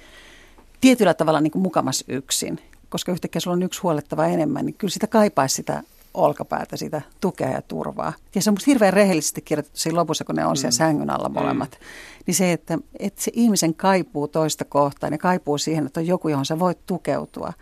tietyllä 0.81 1.15
tavalla 1.15 1.41
niin 1.41 1.51
kuin 1.51 1.63
mukamas 1.63 2.05
yksin, 2.09 2.61
koska 2.89 3.13
yhtäkkiä 3.13 3.41
sulla 3.41 3.55
on 3.55 3.63
yksi 3.63 3.81
huolettava 3.83 4.27
enemmän, 4.27 4.67
niin 4.67 4.75
kyllä 4.75 4.93
sitä 4.93 5.07
kaipaisi 5.07 5.55
sitä 5.55 5.83
olkapäätä, 6.15 6.77
sitä 6.77 7.03
tukea 7.21 7.51
ja 7.51 7.63
turvaa. 7.63 8.13
Ja 8.35 8.43
se 8.43 8.51
on 8.51 8.55
musta 8.55 8.71
hirveän 8.71 8.93
rehellisesti 8.93 9.43
kirjoitettu 9.43 9.81
siinä 9.81 9.99
lopussa, 9.99 10.25
kun 10.25 10.35
ne 10.35 10.47
on 10.47 10.57
siellä 10.57 10.75
mm. 10.75 10.77
sängyn 10.77 11.11
alla 11.11 11.29
molemmat. 11.29 11.71
Mm. 11.71 11.87
Niin 12.27 12.35
se, 12.35 12.53
että, 12.53 12.79
että 12.99 13.23
se 13.23 13.31
ihmisen 13.35 13.75
kaipuu 13.75 14.29
toista 14.29 14.65
kohtaan 14.65 15.13
ja 15.13 15.19
kaipuu 15.19 15.59
siihen, 15.59 15.87
että 15.87 16.01
on 16.01 16.07
joku, 16.07 16.29
johon 16.29 16.47
sä 16.47 16.59
voit 16.59 16.79
tukeutua. 16.87 17.53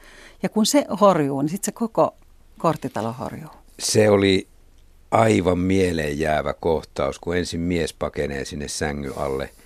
Ja 0.42 0.48
kun 0.48 0.66
se 0.66 0.86
horjuu, 1.00 1.42
niin 1.42 1.48
sitten 1.48 1.66
se 1.66 1.72
koko 1.72 2.14
korttitalo 2.58 3.12
horjuu. 3.12 3.50
Se 3.78 4.10
oli 4.10 4.48
aivan 5.14 5.58
mieleen 5.58 6.18
jäävä 6.18 6.54
kohtaus, 6.54 7.18
kun 7.18 7.36
ensin 7.36 7.60
mies 7.60 7.92
pakenee 7.92 8.44
sinne 8.44 8.68
sängyn 8.68 9.18
alle– 9.18 9.50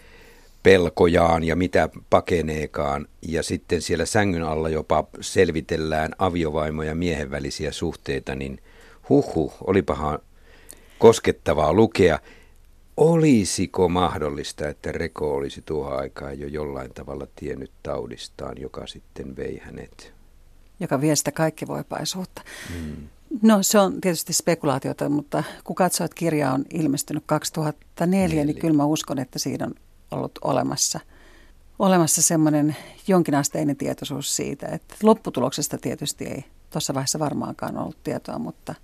pelkojaan 0.63 1.45
ja 1.45 1.57
mitä 1.57 1.89
pakeneekaan. 2.11 3.07
Ja 3.23 3.43
sitten 3.43 3.83
siellä 3.83 4.07
sängyn 4.07 4.43
alla 4.43 4.69
jopa 4.69 5.05
selvitellään 5.21 6.13
aviovaimo- 6.19 6.83
ja 6.83 6.95
miehen 6.95 7.31
välisiä 7.31 7.73
suhteita, 7.73 8.35
niin 8.35 8.61
huhu, 9.09 9.53
olipahan 9.61 10.19
koskettavaa 10.99 11.73
lukea. 11.73 12.19
Olisiko 12.97 13.89
mahdollista, 13.89 14.69
että 14.69 14.93
Reko 14.93 15.35
olisi 15.35 15.63
tuohon 15.67 15.99
aikaan 15.99 16.41
jo 16.41 16.49
jollain 16.49 16.95
tavalla 16.95 17.27
tiennyt 17.37 17.71
taudistaan, 17.83 18.61
joka 18.61 18.87
sitten 18.87 19.37
vei 19.37 19.61
hänet? 19.65 20.13
Joka 20.81 21.01
vie 21.01 21.17
sitä 21.17 21.33
kaikkivoipaisuutta. 21.33 22.43
Hmm. 22.73 23.09
No 23.43 23.63
se 23.63 23.79
on 23.79 24.01
tietysti 24.01 24.33
spekulaatiota, 24.33 25.09
mutta 25.09 25.45
kun 25.65 25.77
katsoo, 25.77 26.05
että 26.05 26.15
kirja 26.15 26.53
on 26.53 26.65
ilmestynyt 26.75 27.23
2004, 27.27 28.29
Neljä. 28.29 28.45
niin 28.45 28.59
kyllä 28.59 28.77
mä 28.77 28.85
uskon, 28.85 29.19
että 29.19 29.39
siinä 29.39 29.67
on 29.67 29.75
ollut 30.11 30.39
olemassa, 30.45 31.01
olemassa 31.79 32.23
semmoinen 32.23 32.77
jonkinasteinen 33.09 33.77
tietoisuus 33.77 34.37
siitä, 34.37 34.67
että 34.67 34.95
lopputuloksesta 35.03 35.79
tietysti 35.79 36.25
ei 36.25 36.45
tuossa 36.71 36.95
vaiheessa 36.95 37.19
varmaankaan 37.19 37.79
ollut 37.79 38.03
tietoa, 38.03 38.39
mutta 38.39 38.75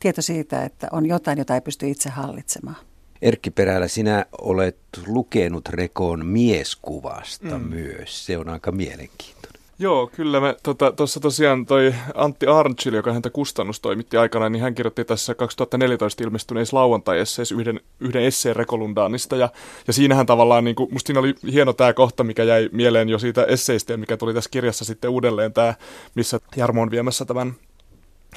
tieto 0.00 0.22
siitä, 0.22 0.64
että 0.64 0.88
on 0.92 1.06
jotain, 1.06 1.38
jota 1.38 1.54
ei 1.54 1.60
pysty 1.60 1.88
itse 1.88 2.10
hallitsemaan. 2.10 2.76
Erkki 3.22 3.50
Perälä, 3.50 3.88
sinä 3.88 4.26
olet 4.38 4.78
lukenut 5.06 5.68
Rekon 5.68 6.26
mieskuvasta 6.26 7.58
mm. 7.58 7.68
myös. 7.68 8.26
Se 8.26 8.38
on 8.38 8.48
aika 8.48 8.72
mielenkiintoinen. 8.72 9.43
Joo, 9.78 10.06
kyllä 10.06 10.40
me 10.40 10.56
tuossa 10.62 11.20
tota, 11.20 11.20
tosiaan 11.20 11.66
toi 11.66 11.94
Antti 12.14 12.46
Arnchil, 12.46 12.94
joka 12.94 13.12
häntä 13.12 13.30
kustannustoimitti 13.30 14.16
aikana, 14.16 14.48
niin 14.48 14.62
hän 14.62 14.74
kirjoitti 14.74 15.04
tässä 15.04 15.34
2014 15.34 16.24
ilmestyneessä 16.24 16.76
lauantai 16.76 17.18
yhden, 17.56 17.80
yhden 18.00 18.22
esseen 18.22 18.56
Rekolundaanista 18.56 19.36
ja, 19.36 19.48
ja 19.86 19.92
siinähän 19.92 20.26
tavallaan, 20.26 20.64
niin 20.64 20.76
kuin, 20.76 20.92
musta 20.92 21.06
siinä 21.06 21.20
oli 21.20 21.34
hieno 21.52 21.72
tämä 21.72 21.92
kohta, 21.92 22.24
mikä 22.24 22.44
jäi 22.44 22.68
mieleen 22.72 23.08
jo 23.08 23.18
siitä 23.18 23.44
esseistä 23.44 23.96
mikä 23.96 24.16
tuli 24.16 24.34
tässä 24.34 24.50
kirjassa 24.50 24.84
sitten 24.84 25.10
uudelleen 25.10 25.52
tämä, 25.52 25.74
missä 26.14 26.40
Jarmo 26.56 26.82
on 26.82 26.90
viemässä 26.90 27.24
tämän 27.24 27.54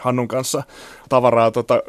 Hannun 0.02 0.28
kanssa 0.28 0.64
tavaraa 1.10 1.52
tota, 1.52 1.84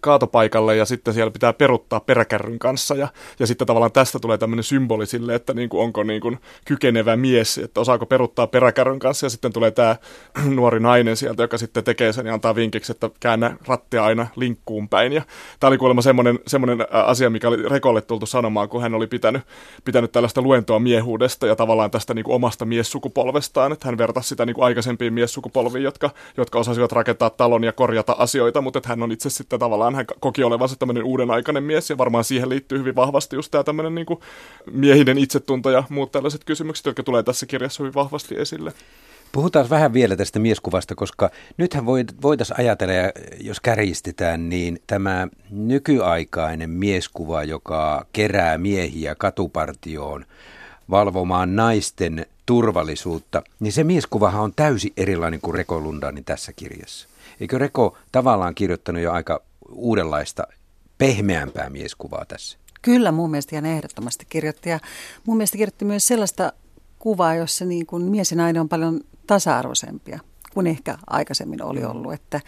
kaatopaikalle 0.00 0.76
ja 0.76 0.84
sitten 0.84 1.14
siellä 1.14 1.30
pitää 1.30 1.52
peruttaa 1.52 2.00
peräkärryn 2.00 2.58
kanssa. 2.58 2.94
Ja, 2.94 3.08
ja 3.38 3.46
sitten 3.46 3.66
tavallaan 3.66 3.92
tästä 3.92 4.18
tulee 4.18 4.38
tämmöinen 4.38 4.64
symboli 4.64 5.06
sille, 5.06 5.34
että 5.34 5.54
niin 5.54 5.68
kuin, 5.68 5.82
onko 5.82 6.02
niin 6.02 6.20
kuin 6.20 6.38
kykenevä 6.64 7.16
mies, 7.16 7.58
että 7.58 7.80
osaako 7.80 8.06
peruttaa 8.06 8.46
peräkärryn 8.46 8.98
kanssa. 8.98 9.26
Ja 9.26 9.30
sitten 9.30 9.52
tulee 9.52 9.70
tämä 9.70 9.96
nuori 10.56 10.80
nainen 10.80 11.16
sieltä, 11.16 11.42
joka 11.42 11.58
sitten 11.58 11.84
tekee 11.84 12.12
sen 12.12 12.26
ja 12.26 12.34
antaa 12.34 12.54
vinkiksi, 12.54 12.92
että 12.92 13.10
käännä 13.20 13.56
rattia 13.66 14.04
aina 14.04 14.26
linkkuun 14.36 14.88
päin. 14.88 15.12
Ja 15.12 15.22
tämä 15.60 15.68
oli 15.68 15.78
kuulemma 15.78 16.02
semmoinen, 16.02 16.38
semmoinen 16.46 16.86
asia, 16.90 17.30
mikä 17.30 17.48
oli 17.48 17.68
Rekolle 17.68 18.02
tultu 18.02 18.26
sanomaan, 18.26 18.68
kun 18.68 18.82
hän 18.82 18.94
oli 18.94 19.06
pitänyt, 19.06 19.42
pitänyt 19.84 20.12
tällaista 20.12 20.42
luentoa 20.42 20.78
miehuudesta 20.78 21.46
ja 21.46 21.56
tavallaan 21.56 21.90
tästä 21.90 22.14
niin 22.14 22.24
kuin 22.24 22.34
omasta 22.34 22.64
miessukupolvestaan, 22.64 23.72
että 23.72 23.88
hän 23.88 23.98
vertasi 23.98 24.28
sitä 24.28 24.46
niin 24.46 24.54
kuin 24.54 24.64
aikaisempiin 24.64 25.14
miessukupolviin, 25.14 25.84
jotka, 25.84 26.10
jotka 26.36 26.58
osasivat 26.58 26.92
rakentaa 26.92 27.30
talon 27.36 27.64
ja 27.64 27.72
korjata 27.72 28.16
asioita, 28.18 28.60
mutta 28.60 28.78
että 28.78 28.88
hän 28.88 29.02
on 29.02 29.12
itse 29.12 29.30
sitten 29.30 29.58
tavallaan, 29.58 29.94
hän 29.94 30.06
koki 30.20 30.44
olevansa 30.44 30.76
tämmöinen 30.76 31.04
uuden 31.04 31.30
aikainen 31.30 31.64
mies 31.64 31.90
ja 31.90 31.98
varmaan 31.98 32.24
siihen 32.24 32.48
liittyy 32.48 32.78
hyvin 32.78 32.96
vahvasti 32.96 33.36
just 33.36 33.50
tämä 33.50 33.64
tämmöinen 33.64 33.94
niin 33.94 34.06
kuin 34.06 34.20
miehinen 34.72 35.18
itsetunto 35.18 35.70
ja 35.70 35.84
muut 35.88 36.12
tällaiset 36.12 36.44
kysymykset, 36.44 36.86
jotka 36.86 37.02
tulee 37.02 37.22
tässä 37.22 37.46
kirjassa 37.46 37.82
hyvin 37.82 37.94
vahvasti 37.94 38.34
esille. 38.38 38.72
Puhutaan 39.32 39.70
vähän 39.70 39.92
vielä 39.92 40.16
tästä 40.16 40.38
mieskuvasta, 40.38 40.94
koska 40.94 41.30
nythän 41.56 41.86
voitaisiin 42.22 42.60
ajatella, 42.60 42.92
jos 43.40 43.60
kärjistetään, 43.60 44.48
niin 44.48 44.78
tämä 44.86 45.28
nykyaikainen 45.50 46.70
mieskuva, 46.70 47.44
joka 47.44 48.06
kerää 48.12 48.58
miehiä 48.58 49.14
katupartioon 49.14 50.24
valvomaan 50.90 51.56
naisten 51.56 52.26
turvallisuutta, 52.46 53.42
niin 53.60 53.72
se 53.72 53.84
mieskuvahan 53.84 54.42
on 54.42 54.52
täysin 54.56 54.92
erilainen 54.96 55.40
kuin 55.40 55.54
Reko 55.54 55.80
Lundanin 55.80 56.24
tässä 56.24 56.52
kirjassa. 56.52 57.08
Eikö 57.40 57.58
Reko 57.58 57.98
tavallaan 58.12 58.54
kirjoittanut 58.54 59.02
jo 59.02 59.12
aika 59.12 59.42
uudenlaista, 59.68 60.46
pehmeämpää 60.98 61.70
mieskuvaa 61.70 62.24
tässä? 62.24 62.58
Kyllä 62.82 63.12
mun 63.12 63.30
mielestä 63.30 63.56
ihan 63.56 63.66
ehdottomasti 63.66 64.26
kirjoitti. 64.28 64.70
Ja 64.70 64.80
mun 65.26 65.36
mielestä 65.36 65.58
kirjoitti 65.58 65.84
myös 65.84 66.06
sellaista 66.06 66.52
kuvaa, 66.98 67.34
jossa 67.34 67.64
niin 67.64 67.86
kuin 67.86 68.02
mies 68.02 68.30
ja 68.30 68.36
nainen 68.36 68.60
on 68.60 68.68
paljon 68.68 69.00
tasa-arvoisempia 69.26 70.20
kuin 70.56 70.66
ehkä 70.66 70.98
aikaisemmin 71.06 71.62
oli 71.62 71.80
mm. 71.80 71.90
ollut. 71.90 72.12
Että 72.12 72.40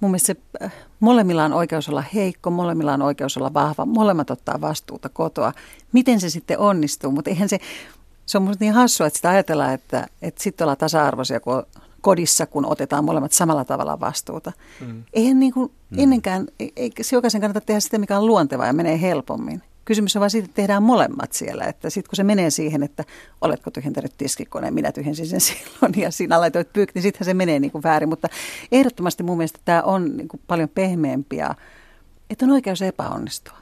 mun 0.00 0.10
mielestä 0.10 0.26
se, 0.26 0.36
äh, 0.62 0.72
molemmilla 1.00 1.44
on 1.44 1.52
oikeus 1.52 1.88
olla 1.88 2.04
heikko, 2.14 2.50
molemmilla 2.50 2.94
on 2.94 3.02
oikeus 3.02 3.36
olla 3.36 3.54
vahva, 3.54 3.86
molemmat 3.86 4.30
ottaa 4.30 4.60
vastuuta 4.60 5.08
kotoa. 5.08 5.52
Miten 5.92 6.20
se 6.20 6.30
sitten 6.30 6.58
onnistuu, 6.58 7.12
mutta 7.12 7.30
eihän 7.30 7.48
se, 7.48 7.58
se 8.26 8.38
on 8.38 8.42
minusta 8.42 8.64
niin 8.64 8.74
hassua, 8.74 9.06
että 9.06 9.16
sitä 9.16 9.28
ajatellaan, 9.28 9.74
että, 9.74 10.06
että 10.22 10.42
sitten 10.42 10.64
ollaan 10.64 10.76
tasa-arvoisia 10.76 11.40
kun 11.40 11.62
kodissa, 12.04 12.46
kun 12.46 12.66
otetaan 12.66 13.04
molemmat 13.04 13.32
samalla 13.32 13.64
tavalla 13.64 14.00
vastuuta. 14.00 14.52
Mm. 14.80 15.04
Eihän 15.12 15.40
niin 15.40 15.52
kuin 15.52 15.72
mm. 15.90 15.98
ennenkään, 15.98 16.46
eikä 16.76 17.02
se 17.02 17.16
jokaisen 17.16 17.40
kannata 17.40 17.60
tehdä 17.60 17.80
sitä, 17.80 17.98
mikä 17.98 18.18
on 18.18 18.26
luontevaa 18.26 18.66
ja 18.66 18.72
menee 18.72 19.00
helpommin. 19.00 19.62
Kysymys 19.84 20.16
on 20.16 20.20
vain 20.20 20.30
siitä, 20.30 20.44
että 20.44 20.54
tehdään 20.54 20.82
molemmat 20.82 21.32
siellä. 21.32 21.64
Että 21.64 21.90
sitten 21.90 22.10
kun 22.10 22.16
se 22.16 22.24
menee 22.24 22.50
siihen, 22.50 22.82
että 22.82 23.04
oletko 23.40 23.70
tyhjentänyt 23.70 24.12
tiskikoneen, 24.18 24.74
minä 24.74 24.92
tyhjensin 24.92 25.26
sen 25.26 25.40
silloin 25.48 25.94
ja 25.96 26.10
sinä 26.10 26.40
laitoit 26.40 26.72
pyykki, 26.72 26.92
niin 26.94 27.02
sittenhän 27.02 27.24
se 27.24 27.34
menee 27.34 27.60
niin 27.60 27.72
kuin 27.72 27.82
väärin. 27.82 28.08
Mutta 28.08 28.28
ehdottomasti 28.72 29.22
mun 29.22 29.36
mielestä 29.36 29.58
tämä 29.64 29.82
on 29.82 30.16
niin 30.16 30.28
kuin 30.28 30.40
paljon 30.46 30.68
pehmeämpiä, 30.68 31.54
että 32.30 32.44
on 32.44 32.50
oikeus 32.50 32.82
epäonnistua. 32.82 33.56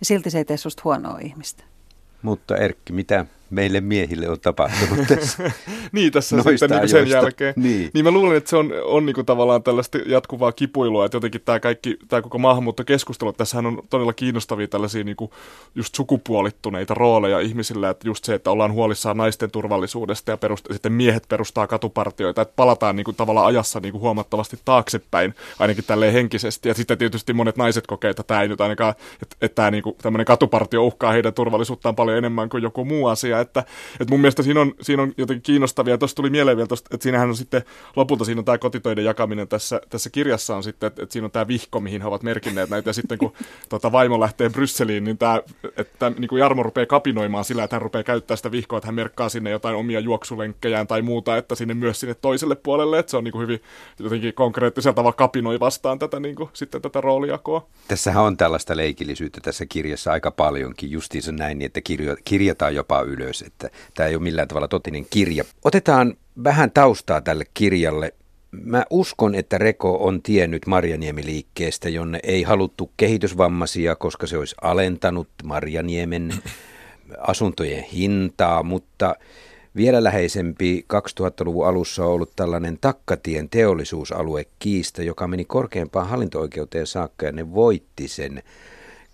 Ja 0.00 0.06
silti 0.06 0.30
se 0.30 0.38
ei 0.38 0.44
tee 0.44 0.56
susta 0.56 0.82
huonoa 0.84 1.18
ihmistä. 1.18 1.64
Mutta 2.22 2.56
Erkki, 2.56 2.92
mitä 2.92 3.26
meille 3.54 3.80
miehille 3.80 4.28
on 4.28 4.40
tapahtunut 4.40 5.06
tässä. 5.14 5.50
niin, 5.92 6.12
tässä 6.12 6.42
sitten 6.42 6.70
niin 6.70 6.88
sen 6.88 7.08
jälkeen. 7.08 7.54
Niin. 7.56 7.90
niin 7.94 8.04
mä 8.04 8.10
luulen, 8.10 8.36
että 8.36 8.50
se 8.50 8.56
on, 8.56 8.72
on 8.84 9.06
niin 9.06 9.14
kuin 9.14 9.26
tavallaan 9.26 9.62
tällaista 9.62 9.98
jatkuvaa 10.06 10.52
kipuilua, 10.52 11.04
että 11.04 11.16
jotenkin 11.16 11.40
tämä 11.44 11.60
kaikki, 11.60 11.96
tämä 12.08 12.22
koko 12.22 12.38
maahanmuuttokeskustelu, 12.38 13.32
tässähän 13.32 13.66
on 13.66 13.82
todella 13.90 14.12
kiinnostavia 14.12 14.68
tällaisia 14.68 15.04
niin 15.04 15.16
kuin 15.16 15.30
just 15.74 15.94
sukupuolittuneita 15.94 16.94
rooleja 16.94 17.40
ihmisillä, 17.40 17.90
että 17.90 18.08
just 18.08 18.24
se, 18.24 18.34
että 18.34 18.50
ollaan 18.50 18.72
huolissaan 18.72 19.16
naisten 19.16 19.50
turvallisuudesta 19.50 20.30
ja 20.30 20.36
perust, 20.36 20.66
sitten 20.72 20.92
miehet 20.92 21.24
perustaa 21.28 21.66
katupartioita, 21.66 22.42
että 22.42 22.54
palataan 22.56 22.96
niin 22.96 23.04
kuin 23.04 23.16
tavallaan 23.16 23.46
ajassa 23.46 23.80
niin 23.80 23.92
kuin 23.92 24.02
huomattavasti 24.02 24.58
taaksepäin, 24.64 25.34
ainakin 25.58 25.84
tälleen 25.84 26.12
henkisesti. 26.12 26.68
Ja 26.68 26.74
sitten 26.74 26.98
tietysti 26.98 27.32
monet 27.32 27.56
naiset 27.56 27.86
kokee, 27.86 28.10
että 28.10 28.22
tämä 28.22 28.42
ei 28.42 28.48
nyt 28.48 28.60
ainakaan, 28.60 28.94
että, 29.22 29.36
että 29.42 29.54
tämä 29.54 29.70
niin 29.70 29.82
kuin, 29.82 29.96
tämmöinen 30.02 30.26
katupartio 30.26 30.84
uhkaa 30.84 31.12
heidän 31.12 31.34
turvallisuuttaan 31.34 31.96
paljon 31.96 32.18
enemmän 32.18 32.48
kuin 32.48 32.62
joku 32.62 32.84
muu 32.84 33.06
asia, 33.06 33.40
että, 33.44 33.60
että 34.00 34.12
mun 34.12 34.20
mielestä 34.20 34.42
siinä 34.42 34.60
on, 34.60 34.74
siinä 34.80 35.02
on 35.02 35.12
jotenkin 35.16 35.42
kiinnostavia. 35.42 35.98
Tuossa 35.98 36.16
tuli 36.16 36.30
mieleen 36.30 36.56
vielä, 36.56 36.68
tosta, 36.68 36.88
että 36.94 37.02
siinähän 37.02 37.28
on 37.28 37.36
sitten 37.36 37.62
lopulta 37.96 38.24
siinä 38.24 38.38
on 38.38 38.44
tämä 38.44 38.58
kotitöiden 38.58 39.04
jakaminen 39.04 39.48
tässä, 39.48 39.80
tässä 39.90 40.10
kirjassa 40.10 40.56
on 40.56 40.62
sitten, 40.62 40.86
että, 40.86 41.02
että 41.02 41.12
siinä 41.12 41.24
on 41.24 41.30
tämä 41.30 41.48
vihko, 41.48 41.80
mihin 41.80 42.02
he 42.02 42.08
ovat 42.08 42.22
merkinneet 42.22 42.70
näitä. 42.70 42.90
Ja 42.90 42.94
sitten 42.94 43.18
kun 43.18 43.32
tota, 43.68 43.92
vaimo 43.92 44.20
lähtee 44.20 44.48
Brysseliin, 44.48 45.04
niin, 45.04 45.18
tämä, 45.18 45.42
että, 45.76 46.12
niin 46.18 46.28
kuin 46.28 46.40
Jarmo 46.40 46.62
rupeaa 46.62 46.86
kapinoimaan 46.86 47.44
sillä, 47.44 47.64
että 47.64 47.76
hän 47.76 47.82
rupeaa 47.82 48.02
käyttämään 48.02 48.36
sitä 48.36 48.50
vihkoa, 48.50 48.76
että 48.78 48.88
hän 48.88 48.94
merkkaa 48.94 49.28
sinne 49.28 49.50
jotain 49.50 49.76
omia 49.76 50.00
juoksulenkkejään 50.00 50.86
tai 50.86 51.02
muuta, 51.02 51.36
että 51.36 51.54
sinne 51.54 51.74
myös 51.74 52.00
sinne 52.00 52.14
toiselle 52.14 52.54
puolelle, 52.54 52.98
että 52.98 53.10
se 53.10 53.16
on 53.16 53.24
niin 53.24 53.32
kuin 53.32 53.42
hyvin 53.42 53.60
jotenkin 53.98 54.34
konkreettisella 54.34 54.94
tavalla 54.94 55.12
kapinoi 55.12 55.60
vastaan 55.60 55.98
tätä, 55.98 56.20
niin 56.20 56.34
kuin, 56.34 56.50
sitten 56.52 56.82
tätä 56.82 57.00
roolijakoa. 57.00 57.66
Tässähän 57.88 58.24
on 58.24 58.36
tällaista 58.36 58.76
leikillisyyttä 58.76 59.40
tässä 59.40 59.66
kirjassa 59.66 60.12
aika 60.12 60.30
paljonkin, 60.30 60.90
justiinsa 60.90 61.32
näin, 61.32 61.58
niin 61.58 61.66
että 61.66 61.80
kirjo, 61.80 62.16
kirjataan 62.24 62.74
jopa 62.74 63.00
ylös 63.00 63.23
myös, 63.24 63.42
että 63.42 63.70
tämä 63.94 64.08
ei 64.08 64.14
ole 64.14 64.22
millään 64.22 64.48
tavalla 64.48 64.68
totinen 64.68 65.06
kirja. 65.10 65.44
Otetaan 65.64 66.14
vähän 66.44 66.70
taustaa 66.70 67.20
tälle 67.20 67.44
kirjalle. 67.54 68.14
Mä 68.50 68.84
uskon, 68.90 69.34
että 69.34 69.58
Reko 69.58 69.96
on 70.04 70.22
tiennyt 70.22 70.66
Marjaniemi-liikkeestä, 70.66 71.88
jonne 71.88 72.20
ei 72.22 72.42
haluttu 72.42 72.90
kehitysvammaisia, 72.96 73.96
koska 73.96 74.26
se 74.26 74.38
olisi 74.38 74.54
alentanut 74.62 75.28
Marjaniemen 75.44 76.34
asuntojen 77.32 77.82
hintaa, 77.82 78.62
mutta 78.62 79.14
vielä 79.76 80.04
läheisempi 80.04 80.86
2000-luvun 80.94 81.66
alussa 81.66 82.04
on 82.04 82.12
ollut 82.12 82.32
tällainen 82.36 82.78
Takkatien 82.80 83.48
teollisuusalue 83.48 84.46
kiista, 84.58 85.02
joka 85.02 85.28
meni 85.28 85.44
korkeimpaan 85.44 86.08
hallinto-oikeuteen 86.08 86.86
saakka 86.86 87.26
ja 87.26 87.32
ne 87.32 87.54
voitti 87.54 88.08
sen 88.08 88.42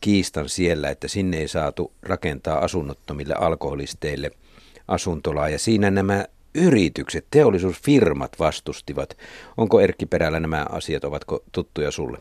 kiistan 0.00 0.48
siellä, 0.48 0.90
että 0.90 1.08
sinne 1.08 1.38
ei 1.38 1.48
saatu 1.48 1.92
rakentaa 2.02 2.58
asunnottomille 2.58 3.34
alkoholisteille 3.34 4.30
asuntolaa. 4.88 5.48
Ja 5.48 5.58
siinä 5.58 5.90
nämä 5.90 6.24
yritykset, 6.54 7.26
teollisuusfirmat 7.30 8.38
vastustivat. 8.38 9.16
Onko 9.56 9.80
Erkki 9.80 10.06
Perällä 10.06 10.40
nämä 10.40 10.66
asiat, 10.70 11.04
ovatko 11.04 11.42
tuttuja 11.52 11.90
sulle? 11.90 12.18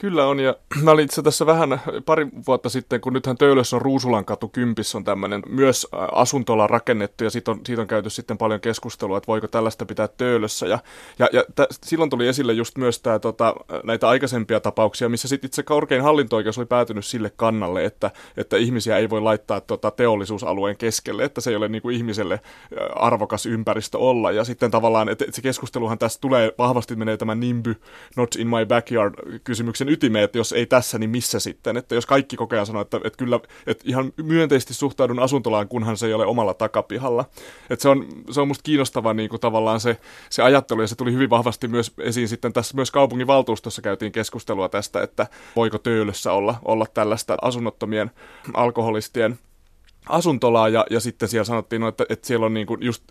Kyllä 0.00 0.26
on, 0.26 0.40
ja 0.40 0.54
mä 0.84 0.90
olin 0.90 1.04
itse 1.04 1.22
tässä 1.22 1.46
vähän 1.46 1.80
pari 2.06 2.26
vuotta 2.46 2.68
sitten, 2.68 3.00
kun 3.00 3.12
nythän 3.12 3.36
Töölössä 3.36 3.76
on 3.76 3.82
Ruusulan 3.82 4.24
katu 4.24 4.48
Kympissä 4.48 4.98
on 4.98 5.04
tämmöinen 5.04 5.42
myös 5.48 5.86
asuntola 6.12 6.66
rakennettu, 6.66 7.24
ja 7.24 7.30
siitä 7.30 7.50
on, 7.50 7.60
siitä 7.66 7.82
on 7.82 7.88
käyty 7.88 8.10
sitten 8.10 8.38
paljon 8.38 8.60
keskustelua, 8.60 9.16
että 9.16 9.26
voiko 9.26 9.48
tällaista 9.48 9.86
pitää 9.86 10.08
Töölössä, 10.08 10.66
ja, 10.66 10.78
ja, 11.18 11.28
ja 11.32 11.44
t- 11.54 11.72
silloin 11.84 12.10
tuli 12.10 12.28
esille 12.28 12.52
just 12.52 12.78
myös 12.78 13.00
tää, 13.00 13.18
tota, 13.18 13.54
näitä 13.84 14.08
aikaisempia 14.08 14.60
tapauksia, 14.60 15.08
missä 15.08 15.28
sitten 15.28 15.48
itse 15.48 15.62
korkein 15.62 16.02
hallinto-oikeus 16.02 16.58
oli 16.58 16.66
päätynyt 16.66 17.04
sille 17.04 17.32
kannalle, 17.36 17.84
että, 17.84 18.10
että 18.36 18.56
ihmisiä 18.56 18.96
ei 18.96 19.10
voi 19.10 19.20
laittaa 19.20 19.60
tota, 19.60 19.90
teollisuusalueen 19.90 20.76
keskelle, 20.76 21.24
että 21.24 21.40
se 21.40 21.50
ei 21.50 21.56
ole 21.56 21.68
niin 21.68 21.82
kuin 21.82 21.96
ihmiselle 21.96 22.40
arvokas 22.96 23.46
ympäristö 23.46 23.98
olla, 23.98 24.32
ja 24.32 24.44
sitten 24.44 24.70
tavallaan, 24.70 25.08
että, 25.08 25.24
että 25.24 25.36
se 25.36 25.42
keskusteluhan 25.42 25.98
tässä 25.98 26.20
tulee, 26.20 26.52
vahvasti 26.58 26.96
menee 26.96 27.16
tämä 27.16 27.34
NIMBY, 27.34 27.76
Not 28.16 28.36
in 28.36 28.46
my 28.48 28.66
backyard 28.66 29.40
kysymyksen 29.44 29.89
ytimeen, 29.90 30.24
että 30.24 30.38
jos 30.38 30.52
ei 30.52 30.66
tässä, 30.66 30.98
niin 30.98 31.10
missä 31.10 31.40
sitten? 31.40 31.76
Että 31.76 31.94
jos 31.94 32.06
kaikki 32.06 32.36
koko 32.36 32.54
ajan 32.54 32.66
sanoo, 32.66 32.82
että, 32.82 33.00
että 33.04 33.16
kyllä, 33.16 33.40
että 33.66 33.84
ihan 33.86 34.12
myönteisesti 34.22 34.74
suhtaudun 34.74 35.18
asuntolaan, 35.18 35.68
kunhan 35.68 35.96
se 35.96 36.06
ei 36.06 36.14
ole 36.14 36.26
omalla 36.26 36.54
takapihalla. 36.54 37.24
Että 37.70 37.82
se 37.82 37.88
on, 37.88 38.06
se 38.30 38.40
on 38.40 38.48
musta 38.48 38.62
kiinnostava 38.62 39.14
niin 39.14 39.30
kuin 39.30 39.40
tavallaan 39.40 39.80
se, 39.80 39.96
se 40.30 40.42
ajattelu, 40.42 40.80
ja 40.80 40.86
se 40.86 40.96
tuli 40.96 41.12
hyvin 41.12 41.30
vahvasti 41.30 41.68
myös 41.68 41.92
esiin 41.98 42.28
sitten 42.28 42.52
tässä 42.52 42.74
myös 42.74 42.90
kaupungin 42.90 43.26
valtuustossa 43.26 43.82
käytiin 43.82 44.12
keskustelua 44.12 44.68
tästä, 44.68 45.02
että 45.02 45.26
voiko 45.56 45.78
Töölössä 45.78 46.32
olla, 46.32 46.54
olla 46.64 46.86
tällaista 46.94 47.36
asunnottomien 47.42 48.10
alkoholistien 48.54 49.38
asuntolaa, 50.08 50.68
ja, 50.68 50.86
ja 50.90 51.00
sitten 51.00 51.28
siellä 51.28 51.44
sanottiin, 51.44 51.80
no, 51.80 51.88
että, 51.88 52.04
että 52.08 52.26
siellä 52.26 52.46
on 52.46 52.54
niin 52.54 52.66
kuin 52.66 52.82
just 52.82 53.04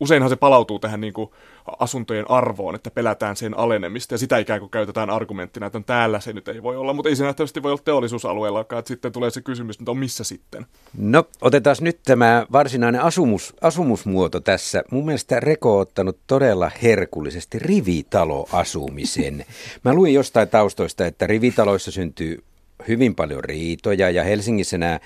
useinhan 0.00 0.30
se 0.30 0.36
palautuu 0.36 0.78
tähän 0.78 1.00
niin 1.00 1.12
kuin 1.12 1.30
asuntojen 1.78 2.30
arvoon, 2.30 2.74
että 2.74 2.90
pelätään 2.90 3.36
sen 3.36 3.58
alenemista 3.58 4.14
ja 4.14 4.18
sitä 4.18 4.38
ikään 4.38 4.60
kuin 4.60 4.70
käytetään 4.70 5.10
argumenttina, 5.10 5.66
että 5.66 5.80
täällä 5.80 6.20
se 6.20 6.32
nyt 6.32 6.48
ei 6.48 6.62
voi 6.62 6.76
olla, 6.76 6.92
mutta 6.92 7.08
ei 7.08 7.16
se 7.16 7.24
nähtävästi 7.24 7.62
voi 7.62 7.72
olla 7.72 7.82
teollisuusalueellakaan, 7.84 8.78
että 8.78 8.88
sitten 8.88 9.12
tulee 9.12 9.30
se 9.30 9.40
kysymys, 9.40 9.78
että 9.78 9.90
on 9.90 9.98
missä 9.98 10.24
sitten? 10.24 10.66
No 10.98 11.24
otetaan 11.40 11.76
nyt 11.80 11.98
tämä 12.04 12.46
varsinainen 12.52 13.00
asumus, 13.00 13.54
asumusmuoto 13.60 14.40
tässä. 14.40 14.84
Mun 14.90 15.04
mielestä 15.04 15.40
Reko 15.40 15.74
on 15.74 15.80
ottanut 15.80 16.18
todella 16.26 16.70
herkullisesti 16.82 17.58
rivitaloasumisen. 17.58 19.44
Mä 19.84 19.94
luin 19.94 20.14
jostain 20.14 20.48
taustoista, 20.48 21.06
että 21.06 21.26
rivitaloissa 21.26 21.90
syntyy 21.90 22.44
hyvin 22.88 23.14
paljon 23.14 23.44
riitoja 23.44 24.10
ja 24.10 24.24
Helsingissä 24.24 24.78
nämä 24.78 25.00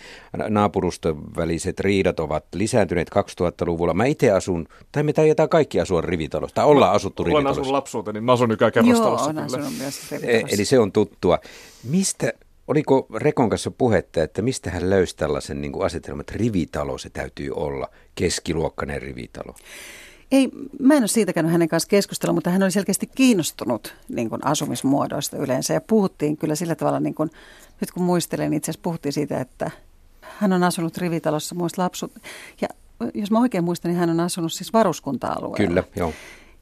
naapuruston 0.49 1.37
väliset 1.37 1.81
riidat 1.81 2.21
ovat 2.21 2.45
lisääntyneet 2.55 3.11
2000-luvulla. 3.11 3.95
Mä 3.95 4.05
itse 4.05 4.31
asun, 4.31 4.69
tai 4.93 5.03
me 5.03 5.13
taidetaan 5.13 5.49
kaikki 5.49 5.81
asua 5.81 6.01
rivitalossa, 6.01 6.55
tai 6.55 6.65
ollaan 6.65 6.93
asuttu 6.95 7.23
Olen 7.23 7.33
rivitalossa. 7.33 7.61
asunut 7.61 7.73
lapsuuteen, 7.73 8.15
niin 8.15 8.25
mä 8.25 8.33
asun 8.33 8.49
nykyään 8.49 8.73
kerrostalossa. 8.73 9.31
Joo, 9.31 9.45
asunut 9.45 9.79
myös 9.79 10.13
e, 10.13 10.43
Eli 10.53 10.65
se 10.65 10.79
on 10.79 10.93
tuttua. 10.93 11.39
Mistä, 11.85 12.33
oliko 12.69 13.07
Rekon 13.15 13.51
kanssa 13.51 13.71
puhetta, 13.71 14.23
että 14.23 14.43
mistä 14.43 14.71
hän 14.71 14.91
löysi 14.91 15.17
tällaisen 15.17 15.61
niin 15.61 15.73
kuin 15.73 15.87
asetelman, 15.87 16.21
että 16.21 16.35
rivitalo 16.37 16.99
se 16.99 17.11
täytyy 17.11 17.51
olla, 17.55 17.89
keskiluokkainen 18.15 19.03
rivitalo? 19.03 19.55
Ei, 20.33 20.51
mä 20.79 20.95
en 20.95 21.03
ole 21.03 21.09
siitä 21.09 21.33
käynyt 21.33 21.53
hänen 21.53 21.69
kanssa 21.69 21.89
keskustella, 21.89 22.33
mutta 22.33 22.51
hän 22.51 22.63
oli 22.63 22.71
selkeästi 22.71 23.07
kiinnostunut 23.07 23.95
niin 24.09 24.31
kuin 24.31 24.47
asumismuodoista 24.47 25.37
yleensä. 25.37 25.75
Ja 25.75 25.81
puhuttiin 25.81 26.37
kyllä 26.37 26.55
sillä 26.55 26.75
tavalla, 26.75 27.01
niin 27.01 27.15
kuin, 27.15 27.31
nyt 27.81 27.91
kun 27.91 28.03
muistelen, 28.03 28.53
itse 28.53 28.71
asiassa 28.71 28.83
puhuttiin 28.83 29.13
siitä, 29.13 29.41
että 29.41 29.71
hän 30.21 30.53
on 30.53 30.63
asunut 30.63 30.99
rivitalossa 30.99 31.55
muista 31.55 31.83
lapsut. 31.83 32.13
Ja 32.61 32.69
jos 33.15 33.31
mä 33.31 33.41
oikein 33.41 33.65
muistan, 33.65 33.91
niin 33.91 33.99
hän 33.99 34.11
on 34.11 34.21
asunut 34.21 34.53
siis 34.53 34.73
varuskunta-alueella. 34.73 35.57
Kyllä, 35.57 35.83
joo. 35.97 36.13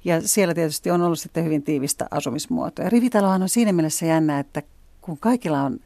Ja 0.05 0.29
siellä 0.29 0.55
tietysti 0.55 0.91
on 0.91 1.03
ollut 1.03 1.19
sitten 1.19 1.45
hyvin 1.45 1.63
tiivistä 1.63 2.07
asumismuotoa. 2.11 2.85
Ja 2.85 2.91
rivitalohan 2.91 3.43
on 3.43 3.49
siinä 3.49 3.73
mielessä 3.73 4.07
jännä, 4.07 4.39
että 4.39 4.63
kun 5.01 5.19
kaikilla 5.19 5.63
on 5.63 5.81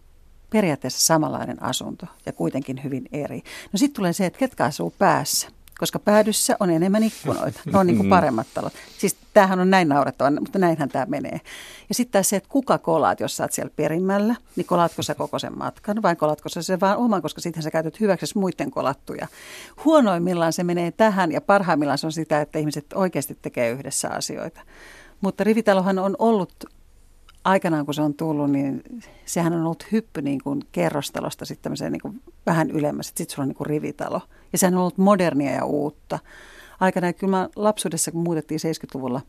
periaatteessa 0.51 1.01
samanlainen 1.01 1.63
asunto 1.63 2.07
ja 2.27 2.33
kuitenkin 2.33 2.85
hyvin 2.85 3.09
eri. 3.13 3.43
No 3.73 3.77
sitten 3.77 3.97
tulee 3.97 4.13
se, 4.13 4.27
että 4.27 4.39
ketkä 4.39 4.65
asuu 4.65 4.95
päässä 4.99 5.49
koska 5.79 5.99
päädyssä 5.99 6.57
on 6.61 6.71
enemmän 6.71 7.03
ikkunoita. 7.03 7.61
Ne 7.73 7.79
on 7.79 7.87
niin 7.87 7.97
kuin 7.97 8.09
paremmat 8.09 8.47
talot. 8.55 8.73
Siis 8.99 9.17
tämähän 9.35 9.61
on 9.61 9.71
näin 9.71 9.89
naurettava, 9.89 10.31
mutta 10.31 10.59
näinhän 10.59 10.89
tämä 10.89 11.07
menee. 11.07 11.41
Ja 11.89 11.95
sitten 11.95 12.25
se, 12.25 12.37
että 12.37 12.49
kuka 12.49 12.79
kolaat, 12.79 13.21
jos 13.21 13.37
sä 13.37 13.45
oot 13.45 13.53
siellä 13.53 13.73
perimmällä, 13.77 14.35
niin 14.57 14.67
kolaatko 14.67 15.03
sä 15.03 15.15
koko 15.15 15.39
sen 15.39 15.59
matkan 15.59 16.03
vai 16.03 16.17
kolaatko 16.17 16.49
sä 16.49 16.63
sen 16.63 16.81
vaan 16.81 16.97
oman, 16.97 17.23
koska 17.23 17.41
sitten 17.41 17.63
sä 17.63 17.71
käytät 17.71 18.01
hyväksi 18.01 18.39
muiden 18.39 18.71
kolattuja. 18.71 19.27
Huonoimmillaan 19.85 20.53
se 20.53 20.65
menee 20.65 20.91
tähän 20.91 21.33
ja 21.33 21.41
parhaimmillaan 21.41 21.99
se 21.99 22.07
on 22.07 22.13
sitä, 22.13 22.41
että 22.41 22.59
ihmiset 22.59 22.87
oikeasti 22.95 23.39
tekee 23.43 23.71
yhdessä 23.71 24.09
asioita. 24.11 24.61
Mutta 25.21 25.45
rivitalohan 25.45 25.99
on 25.99 26.17
ollut 26.19 26.53
aikanaan, 27.45 27.85
kun 27.85 27.95
se 27.95 28.03
on 28.03 28.15
tullut, 28.15 28.51
niin 28.51 28.83
sehän 29.25 29.53
on 29.53 29.65
ollut 29.65 29.87
hyppy 29.93 30.23
niin 30.23 30.43
kuin 30.45 30.63
kerrostalosta 30.73 31.45
sitten 31.45 31.73
niin 31.91 32.01
kuin 32.01 32.23
vähän 32.47 32.71
ylemmäs. 32.71 33.07
Sitten 33.07 33.31
sulla 33.31 33.43
on 33.43 33.49
niin 33.49 33.57
kuin 33.57 33.67
rivitalo. 33.67 34.21
Ja 34.53 34.59
sehän 34.59 34.75
on 34.75 34.81
ollut 34.81 34.99
modernia 34.99 35.51
ja 35.51 35.65
uutta. 35.65 36.19
Aikanaan 36.81 37.15
kyllä 37.15 37.31
mä 37.31 37.49
lapsuudessa, 37.57 38.13
kun 38.13 38.23
muutettiin 38.23 38.61
70-luvulla 38.61 39.21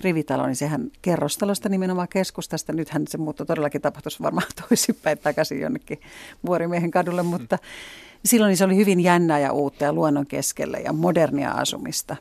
rivitalo, 0.00 0.46
niin 0.46 0.56
sehän 0.56 0.90
kerrostalosta 1.02 1.68
nimenomaan 1.68 2.08
keskustasta. 2.08 2.72
Nythän 2.72 3.04
se 3.08 3.18
muutto 3.18 3.44
todellakin 3.44 3.80
tapahtuisi 3.80 4.22
varmaan 4.22 4.46
toisinpäin 4.68 5.18
takaisin 5.18 5.60
jonnekin 5.60 6.00
Vuorimiehen 6.46 6.90
kadulle, 6.90 7.22
mutta 7.22 7.58
silloin 8.24 8.48
niin 8.48 8.56
se 8.56 8.64
oli 8.64 8.76
hyvin 8.76 9.00
jännää 9.00 9.38
ja 9.38 9.52
uutta 9.52 9.84
ja 9.84 9.92
luonnon 9.92 10.26
keskellä 10.26 10.78
ja 10.78 10.92
modernia 10.92 11.50
asumista. 11.50 12.16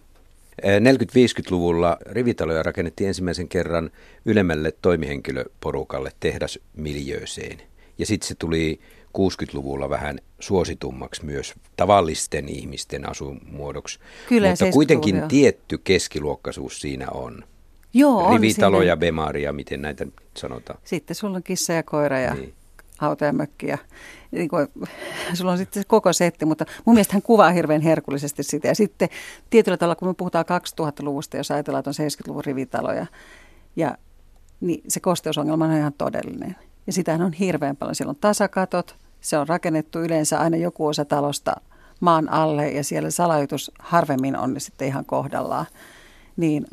40-50-luvulla 0.61 1.97
rivitaloja 2.05 2.63
rakennettiin 2.63 3.07
ensimmäisen 3.07 3.47
kerran 3.47 3.91
ylemmälle 4.25 4.73
toimihenkilöporukalle 4.81 6.11
tehdasmiljööseen. 6.19 7.61
Ja 7.97 8.05
sitten 8.05 8.27
se 8.27 8.35
tuli 8.35 8.79
60-luvulla 9.17 9.89
vähän 9.89 10.19
suositummaksi 10.39 11.25
myös 11.25 11.53
tavallisten 11.77 12.49
ihmisten 12.49 13.09
asumuodoksi. 13.09 13.99
Kyllä, 14.29 14.49
Mutta 14.49 14.65
kuitenkin 14.71 15.15
jo. 15.17 15.27
tietty 15.27 15.77
keskiluokkaisuus 15.77 16.81
siinä 16.81 17.07
on. 17.09 17.43
Joo, 17.93 18.33
Rivitalo 18.33 18.77
on 18.77 18.87
ja 18.87 18.97
bemaria, 18.97 19.53
miten 19.53 19.81
näitä 19.81 20.07
sanotaan. 20.37 20.79
Sitten 20.83 21.15
sulla 21.15 21.37
on 21.37 21.43
kissa 21.43 21.73
ja 21.73 21.83
koira 21.83 22.19
ja 22.19 22.33
niin 22.33 22.53
auto 22.99 23.25
ja 23.25 23.33
mökki 23.33 23.67
ja 23.67 23.77
niin 24.31 24.49
kuin, 24.49 24.67
sulla 25.33 25.51
on 25.51 25.57
sitten 25.57 25.83
koko 25.87 26.13
setti, 26.13 26.45
mutta 26.45 26.65
mun 26.85 26.95
mielestä 26.95 27.13
hän 27.13 27.21
kuvaa 27.21 27.51
hirveän 27.51 27.81
herkullisesti 27.81 28.43
sitä. 28.43 28.67
Ja 28.67 28.75
sitten 28.75 29.09
tietyllä 29.49 29.77
tavalla, 29.77 29.95
kun 29.95 30.07
me 30.07 30.13
puhutaan 30.13 30.45
2000-luvusta, 30.81 31.37
jos 31.37 31.51
ajatellaan, 31.51 31.79
että 31.79 32.03
on 32.03 32.07
70-luvun 32.09 32.45
rivitaloja, 32.45 33.05
ja, 33.75 33.97
niin 34.61 34.83
se 34.87 34.99
kosteusongelma 34.99 35.65
on 35.65 35.77
ihan 35.77 35.93
todellinen. 35.97 36.55
Ja 36.87 36.93
sitähän 36.93 37.21
on 37.21 37.33
hirveän 37.33 37.77
paljon. 37.77 37.95
Siellä 37.95 38.09
on 38.09 38.15
tasakatot, 38.21 38.95
se 39.21 39.37
on 39.37 39.47
rakennettu 39.47 39.99
yleensä 39.99 40.39
aina 40.39 40.57
joku 40.57 40.87
osa 40.87 41.05
talosta 41.05 41.55
maan 41.99 42.29
alle 42.29 42.69
ja 42.69 42.83
siellä 42.83 43.11
salajutus 43.11 43.71
harvemmin 43.79 44.37
on 44.37 44.55
sitten 44.57 44.87
ihan 44.87 45.05
kohdallaan. 45.05 45.65
Niin 46.37 46.65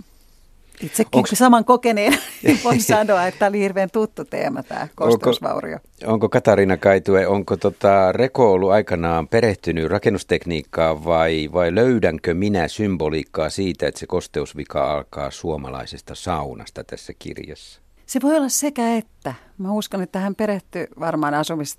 Itsekin 0.83 1.19
Onks... 1.19 1.31
saman 1.35 1.65
kokeneen 1.65 2.19
voin 2.65 2.83
sanoa, 2.83 3.27
että 3.27 3.39
tämä 3.39 3.49
oli 3.49 3.59
hirveän 3.59 3.91
tuttu 3.91 4.25
teema 4.25 4.63
tämä 4.63 4.89
kosteusvaurio. 4.95 5.75
Onko, 5.75 6.13
onko 6.13 6.29
Katariina 6.29 6.77
Kaitue, 6.77 7.27
onko 7.27 7.57
tota 7.57 8.13
Reko 8.13 8.53
ollut 8.53 8.71
aikanaan 8.71 9.29
perehtynyt 9.29 9.91
rakennustekniikkaan 9.91 11.05
vai, 11.05 11.49
vai 11.53 11.75
löydänkö 11.75 12.35
minä 12.35 12.69
symboliikkaa 12.69 13.51
siitä, 13.51 13.89
että 13.89 14.01
se 14.01 14.07
kosteusvika 14.07 14.93
alkaa 14.93 15.31
suomalaisesta 15.31 16.15
saunasta 16.15 16.85
tässä 16.85 17.13
kirjassa? 17.19 17.81
Se 18.07 18.21
voi 18.23 18.37
olla 18.37 18.49
sekä 18.49 18.97
että. 18.97 19.35
Mä 19.59 19.73
uskon, 19.73 20.03
että 20.03 20.19
hän 20.19 20.35
perehtyy 20.35 20.87
varmaan 21.01 21.35
asumis, 21.35 21.79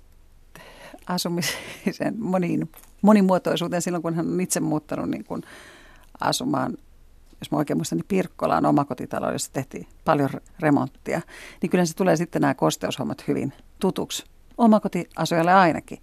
asumisen 1.06 2.14
moniin, 2.18 2.70
monimuotoisuuteen 3.02 3.82
silloin, 3.82 4.02
kun 4.02 4.14
hän 4.14 4.28
on 4.28 4.40
itse 4.40 4.60
muuttanut 4.60 5.10
niin 5.10 5.24
kuin 5.24 5.42
asumaan 6.20 6.76
jos 7.42 7.50
mä 7.50 7.58
oikein 7.58 7.76
muistan, 7.76 7.96
niin 7.98 8.08
Pirkkolaan 8.08 8.66
omakotitalo, 8.66 9.32
jossa 9.32 9.52
tehtiin 9.52 9.86
paljon 10.04 10.30
remonttia, 10.60 11.20
niin 11.62 11.70
kyllä 11.70 11.86
se 11.86 11.96
tulee 11.96 12.16
sitten 12.16 12.42
nämä 12.42 12.54
kosteushommat 12.54 13.28
hyvin 13.28 13.52
tutuksi. 13.80 14.24
Omakotiasujalle 14.58 15.52
ainakin. 15.52 15.98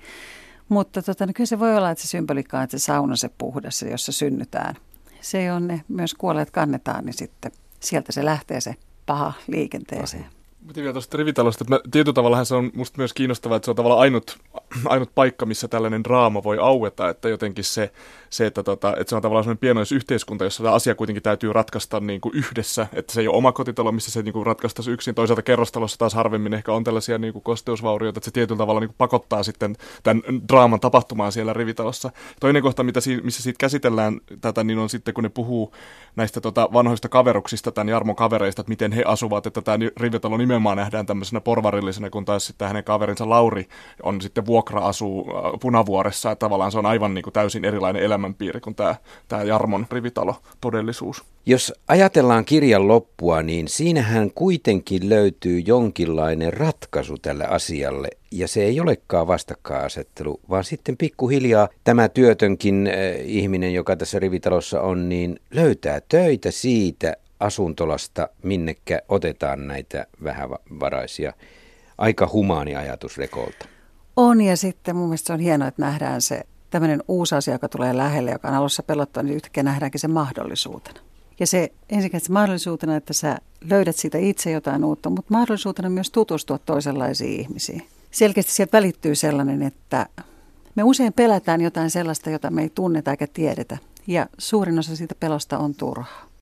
Mutta 0.69 1.01
tota, 1.01 1.25
no 1.25 1.33
kyllä 1.35 1.47
se 1.47 1.59
voi 1.59 1.77
olla, 1.77 1.91
että 1.91 2.01
se 2.01 2.07
symbolika 2.07 2.57
on, 2.57 2.63
että 2.63 2.77
se 2.77 2.83
sauna 2.85 3.15
se 3.15 3.29
puhdas, 3.37 3.81
jossa 3.81 4.11
synnytään. 4.11 4.75
Se 5.21 5.51
on 5.51 5.67
ne 5.67 5.81
myös 5.87 6.13
kuolleet 6.13 6.51
kannetaan, 6.51 7.05
niin 7.05 7.13
sitten 7.13 7.51
sieltä 7.79 8.11
se 8.11 8.25
lähtee 8.25 8.61
se 8.61 8.75
paha 9.05 9.33
liikenteeseen. 9.47 10.23
Pahin. 10.23 10.38
Mutta 10.69 10.81
vielä 10.81 10.93
tuosta 10.93 11.17
rivitalosta, 11.17 11.63
että 11.63 11.75
mä, 11.75 11.79
tietyllä 11.91 12.13
tavalla 12.13 12.43
se 12.43 12.55
on 12.55 12.71
musta 12.75 12.97
myös 12.97 13.13
kiinnostavaa, 13.13 13.55
että 13.55 13.65
se 13.65 13.71
on 13.71 13.75
tavallaan 13.75 14.01
ainut, 14.01 14.37
ainut 14.85 15.11
paikka, 15.15 15.45
missä 15.45 15.67
tällainen 15.67 16.03
draama 16.03 16.43
voi 16.43 16.57
aueta, 16.61 17.09
että 17.09 17.29
jotenkin 17.29 17.63
se, 17.63 17.91
se 18.29 18.45
että, 18.45 18.63
tota, 18.63 18.95
että 18.97 19.09
se 19.09 19.15
on 19.15 19.21
tavallaan 19.21 19.43
sellainen 19.43 19.59
pienoisyhteiskunta, 19.59 20.43
jossa 20.43 20.63
tämä 20.63 20.75
asia 20.75 20.95
kuitenkin 20.95 21.23
täytyy 21.23 21.53
ratkaista 21.53 21.99
niin 21.99 22.21
kuin 22.21 22.35
yhdessä, 22.35 22.87
että 22.93 23.13
se 23.13 23.21
ei 23.21 23.27
ole 23.27 23.37
oma 23.37 23.51
kotitalo, 23.51 23.91
missä 23.91 24.11
se 24.11 24.21
niin 24.21 24.33
kuin 24.33 24.45
ratkaistaisi 24.45 24.91
yksin. 24.91 25.15
Toisaalta 25.15 25.41
kerrostalossa 25.41 25.97
taas 25.97 26.13
harvemmin 26.13 26.53
ehkä 26.53 26.73
on 26.73 26.83
tällaisia 26.83 27.17
niin 27.17 27.33
kuin 27.33 27.43
kosteusvaurioita, 27.43 28.19
että 28.19 28.25
se 28.25 28.31
tietyllä 28.31 28.57
tavalla 28.57 28.79
niin 28.79 28.89
kuin 28.89 28.97
pakottaa 28.97 29.43
sitten 29.43 29.75
tämän 30.03 30.23
draaman 30.49 30.79
tapahtumaan 30.79 31.31
siellä 31.31 31.53
rivitalossa. 31.53 32.11
Toinen 32.39 32.63
kohta, 32.63 32.83
mitä 32.83 33.01
si- 33.01 33.21
missä 33.21 33.43
siitä 33.43 33.57
käsitellään 33.59 34.21
tätä, 34.41 34.63
niin 34.63 34.79
on 34.79 34.89
sitten, 34.89 35.13
kun 35.13 35.23
ne 35.23 35.29
puhuu 35.29 35.73
näistä 36.15 36.41
tota, 36.41 36.69
vanhoista 36.73 37.09
kaveruksista, 37.09 37.71
tämän 37.71 37.89
Jarmon 37.89 38.15
kavereista, 38.15 38.61
että 38.61 38.69
miten 38.69 38.91
he 38.91 39.03
asuvat, 39.05 39.45
että 39.45 39.61
tämä 39.61 39.77
rivitalo 39.97 40.37
nimenomaan 40.37 40.58
nähdään 40.75 41.05
tämmöisenä 41.05 41.41
porvarillisena, 41.41 42.09
kun 42.09 42.25
taas 42.25 42.47
sitten 42.47 42.67
hänen 42.67 42.83
kaverinsa 42.83 43.29
Lauri 43.29 43.67
on 44.03 44.21
sitten 44.21 44.45
vuokra-asuu 44.45 45.29
äh, 45.29 45.59
Punavuoressa, 45.61 46.31
että 46.31 46.39
tavallaan 46.39 46.71
se 46.71 46.77
on 46.77 46.85
aivan 46.85 47.13
niin 47.13 47.23
kuin 47.23 47.33
täysin 47.33 47.65
erilainen 47.65 48.03
elämänpiiri 48.03 48.59
kuin 48.59 48.75
tämä, 48.75 48.95
tämä 49.27 49.43
Jarmon 49.43 49.85
rivitalo 49.91 50.35
todellisuus. 50.61 51.23
Jos 51.45 51.73
ajatellaan 51.87 52.45
kirjan 52.45 52.87
loppua, 52.87 53.43
niin 53.43 53.67
siinähän 53.67 54.31
kuitenkin 54.35 55.09
löytyy 55.09 55.59
jonkinlainen 55.59 56.53
ratkaisu 56.53 57.17
tälle 57.17 57.45
asialle, 57.45 58.07
ja 58.31 58.47
se 58.47 58.63
ei 58.63 58.79
olekaan 58.79 59.27
vastakkainasettelu, 59.27 60.39
vaan 60.49 60.63
sitten 60.63 60.97
pikkuhiljaa 60.97 61.69
tämä 61.83 62.09
työtönkin 62.09 62.87
äh, 62.87 62.93
ihminen, 63.25 63.73
joka 63.73 63.95
tässä 63.95 64.19
rivitalossa 64.19 64.81
on, 64.81 65.09
niin 65.09 65.39
löytää 65.51 66.01
töitä 66.09 66.51
siitä 66.51 67.15
asuntolasta, 67.39 68.29
minnekä 68.43 69.01
otetaan 69.07 69.67
näitä 69.67 70.07
vähävaraisia. 70.23 71.33
Aika 71.97 72.29
humaani 72.33 72.75
ajatus 72.75 73.17
Rekolta. 73.17 73.65
On 74.15 74.41
ja 74.41 74.57
sitten 74.57 74.95
mun 74.95 75.07
mielestä 75.07 75.27
se 75.27 75.33
on 75.33 75.39
hienoa, 75.39 75.67
että 75.67 75.81
nähdään 75.81 76.21
se 76.21 76.43
tämmöinen 76.69 77.03
uusi 77.07 77.35
asia, 77.35 77.53
joka 77.53 77.69
tulee 77.69 77.97
lähelle, 77.97 78.31
joka 78.31 78.47
on 78.47 78.53
alussa 78.53 78.83
pelottaa, 78.83 79.23
niin 79.23 79.35
yhtäkkiä 79.35 79.63
nähdäänkin 79.63 79.99
se 79.99 80.07
mahdollisuutena. 80.07 80.99
Ja 81.39 81.47
se 81.47 81.71
ensinnäkin 81.89 82.21
se 82.21 82.31
mahdollisuutena, 82.31 82.95
että 82.95 83.13
sä 83.13 83.37
löydät 83.61 83.95
siitä 83.95 84.17
itse 84.17 84.51
jotain 84.51 84.83
uutta, 84.83 85.09
mutta 85.09 85.33
mahdollisuutena 85.33 85.89
myös 85.89 86.11
tutustua 86.11 86.57
toisenlaisiin 86.57 87.41
ihmisiin. 87.41 87.87
Selkeästi 88.11 88.51
sieltä 88.51 88.77
välittyy 88.77 89.15
sellainen, 89.15 89.61
että 89.61 90.05
me 90.75 90.83
usein 90.83 91.13
pelätään 91.13 91.61
jotain 91.61 91.89
sellaista, 91.89 92.29
jota 92.29 92.51
me 92.51 92.61
ei 92.61 92.69
tunneta 92.69 93.11
eikä 93.11 93.27
tiedetä. 93.27 93.77
Ja 94.07 94.27
suurin 94.37 94.79
osa 94.79 94.95
siitä 94.95 95.15
pelosta 95.19 95.57
on 95.57 95.75
turhaa. 95.75 96.28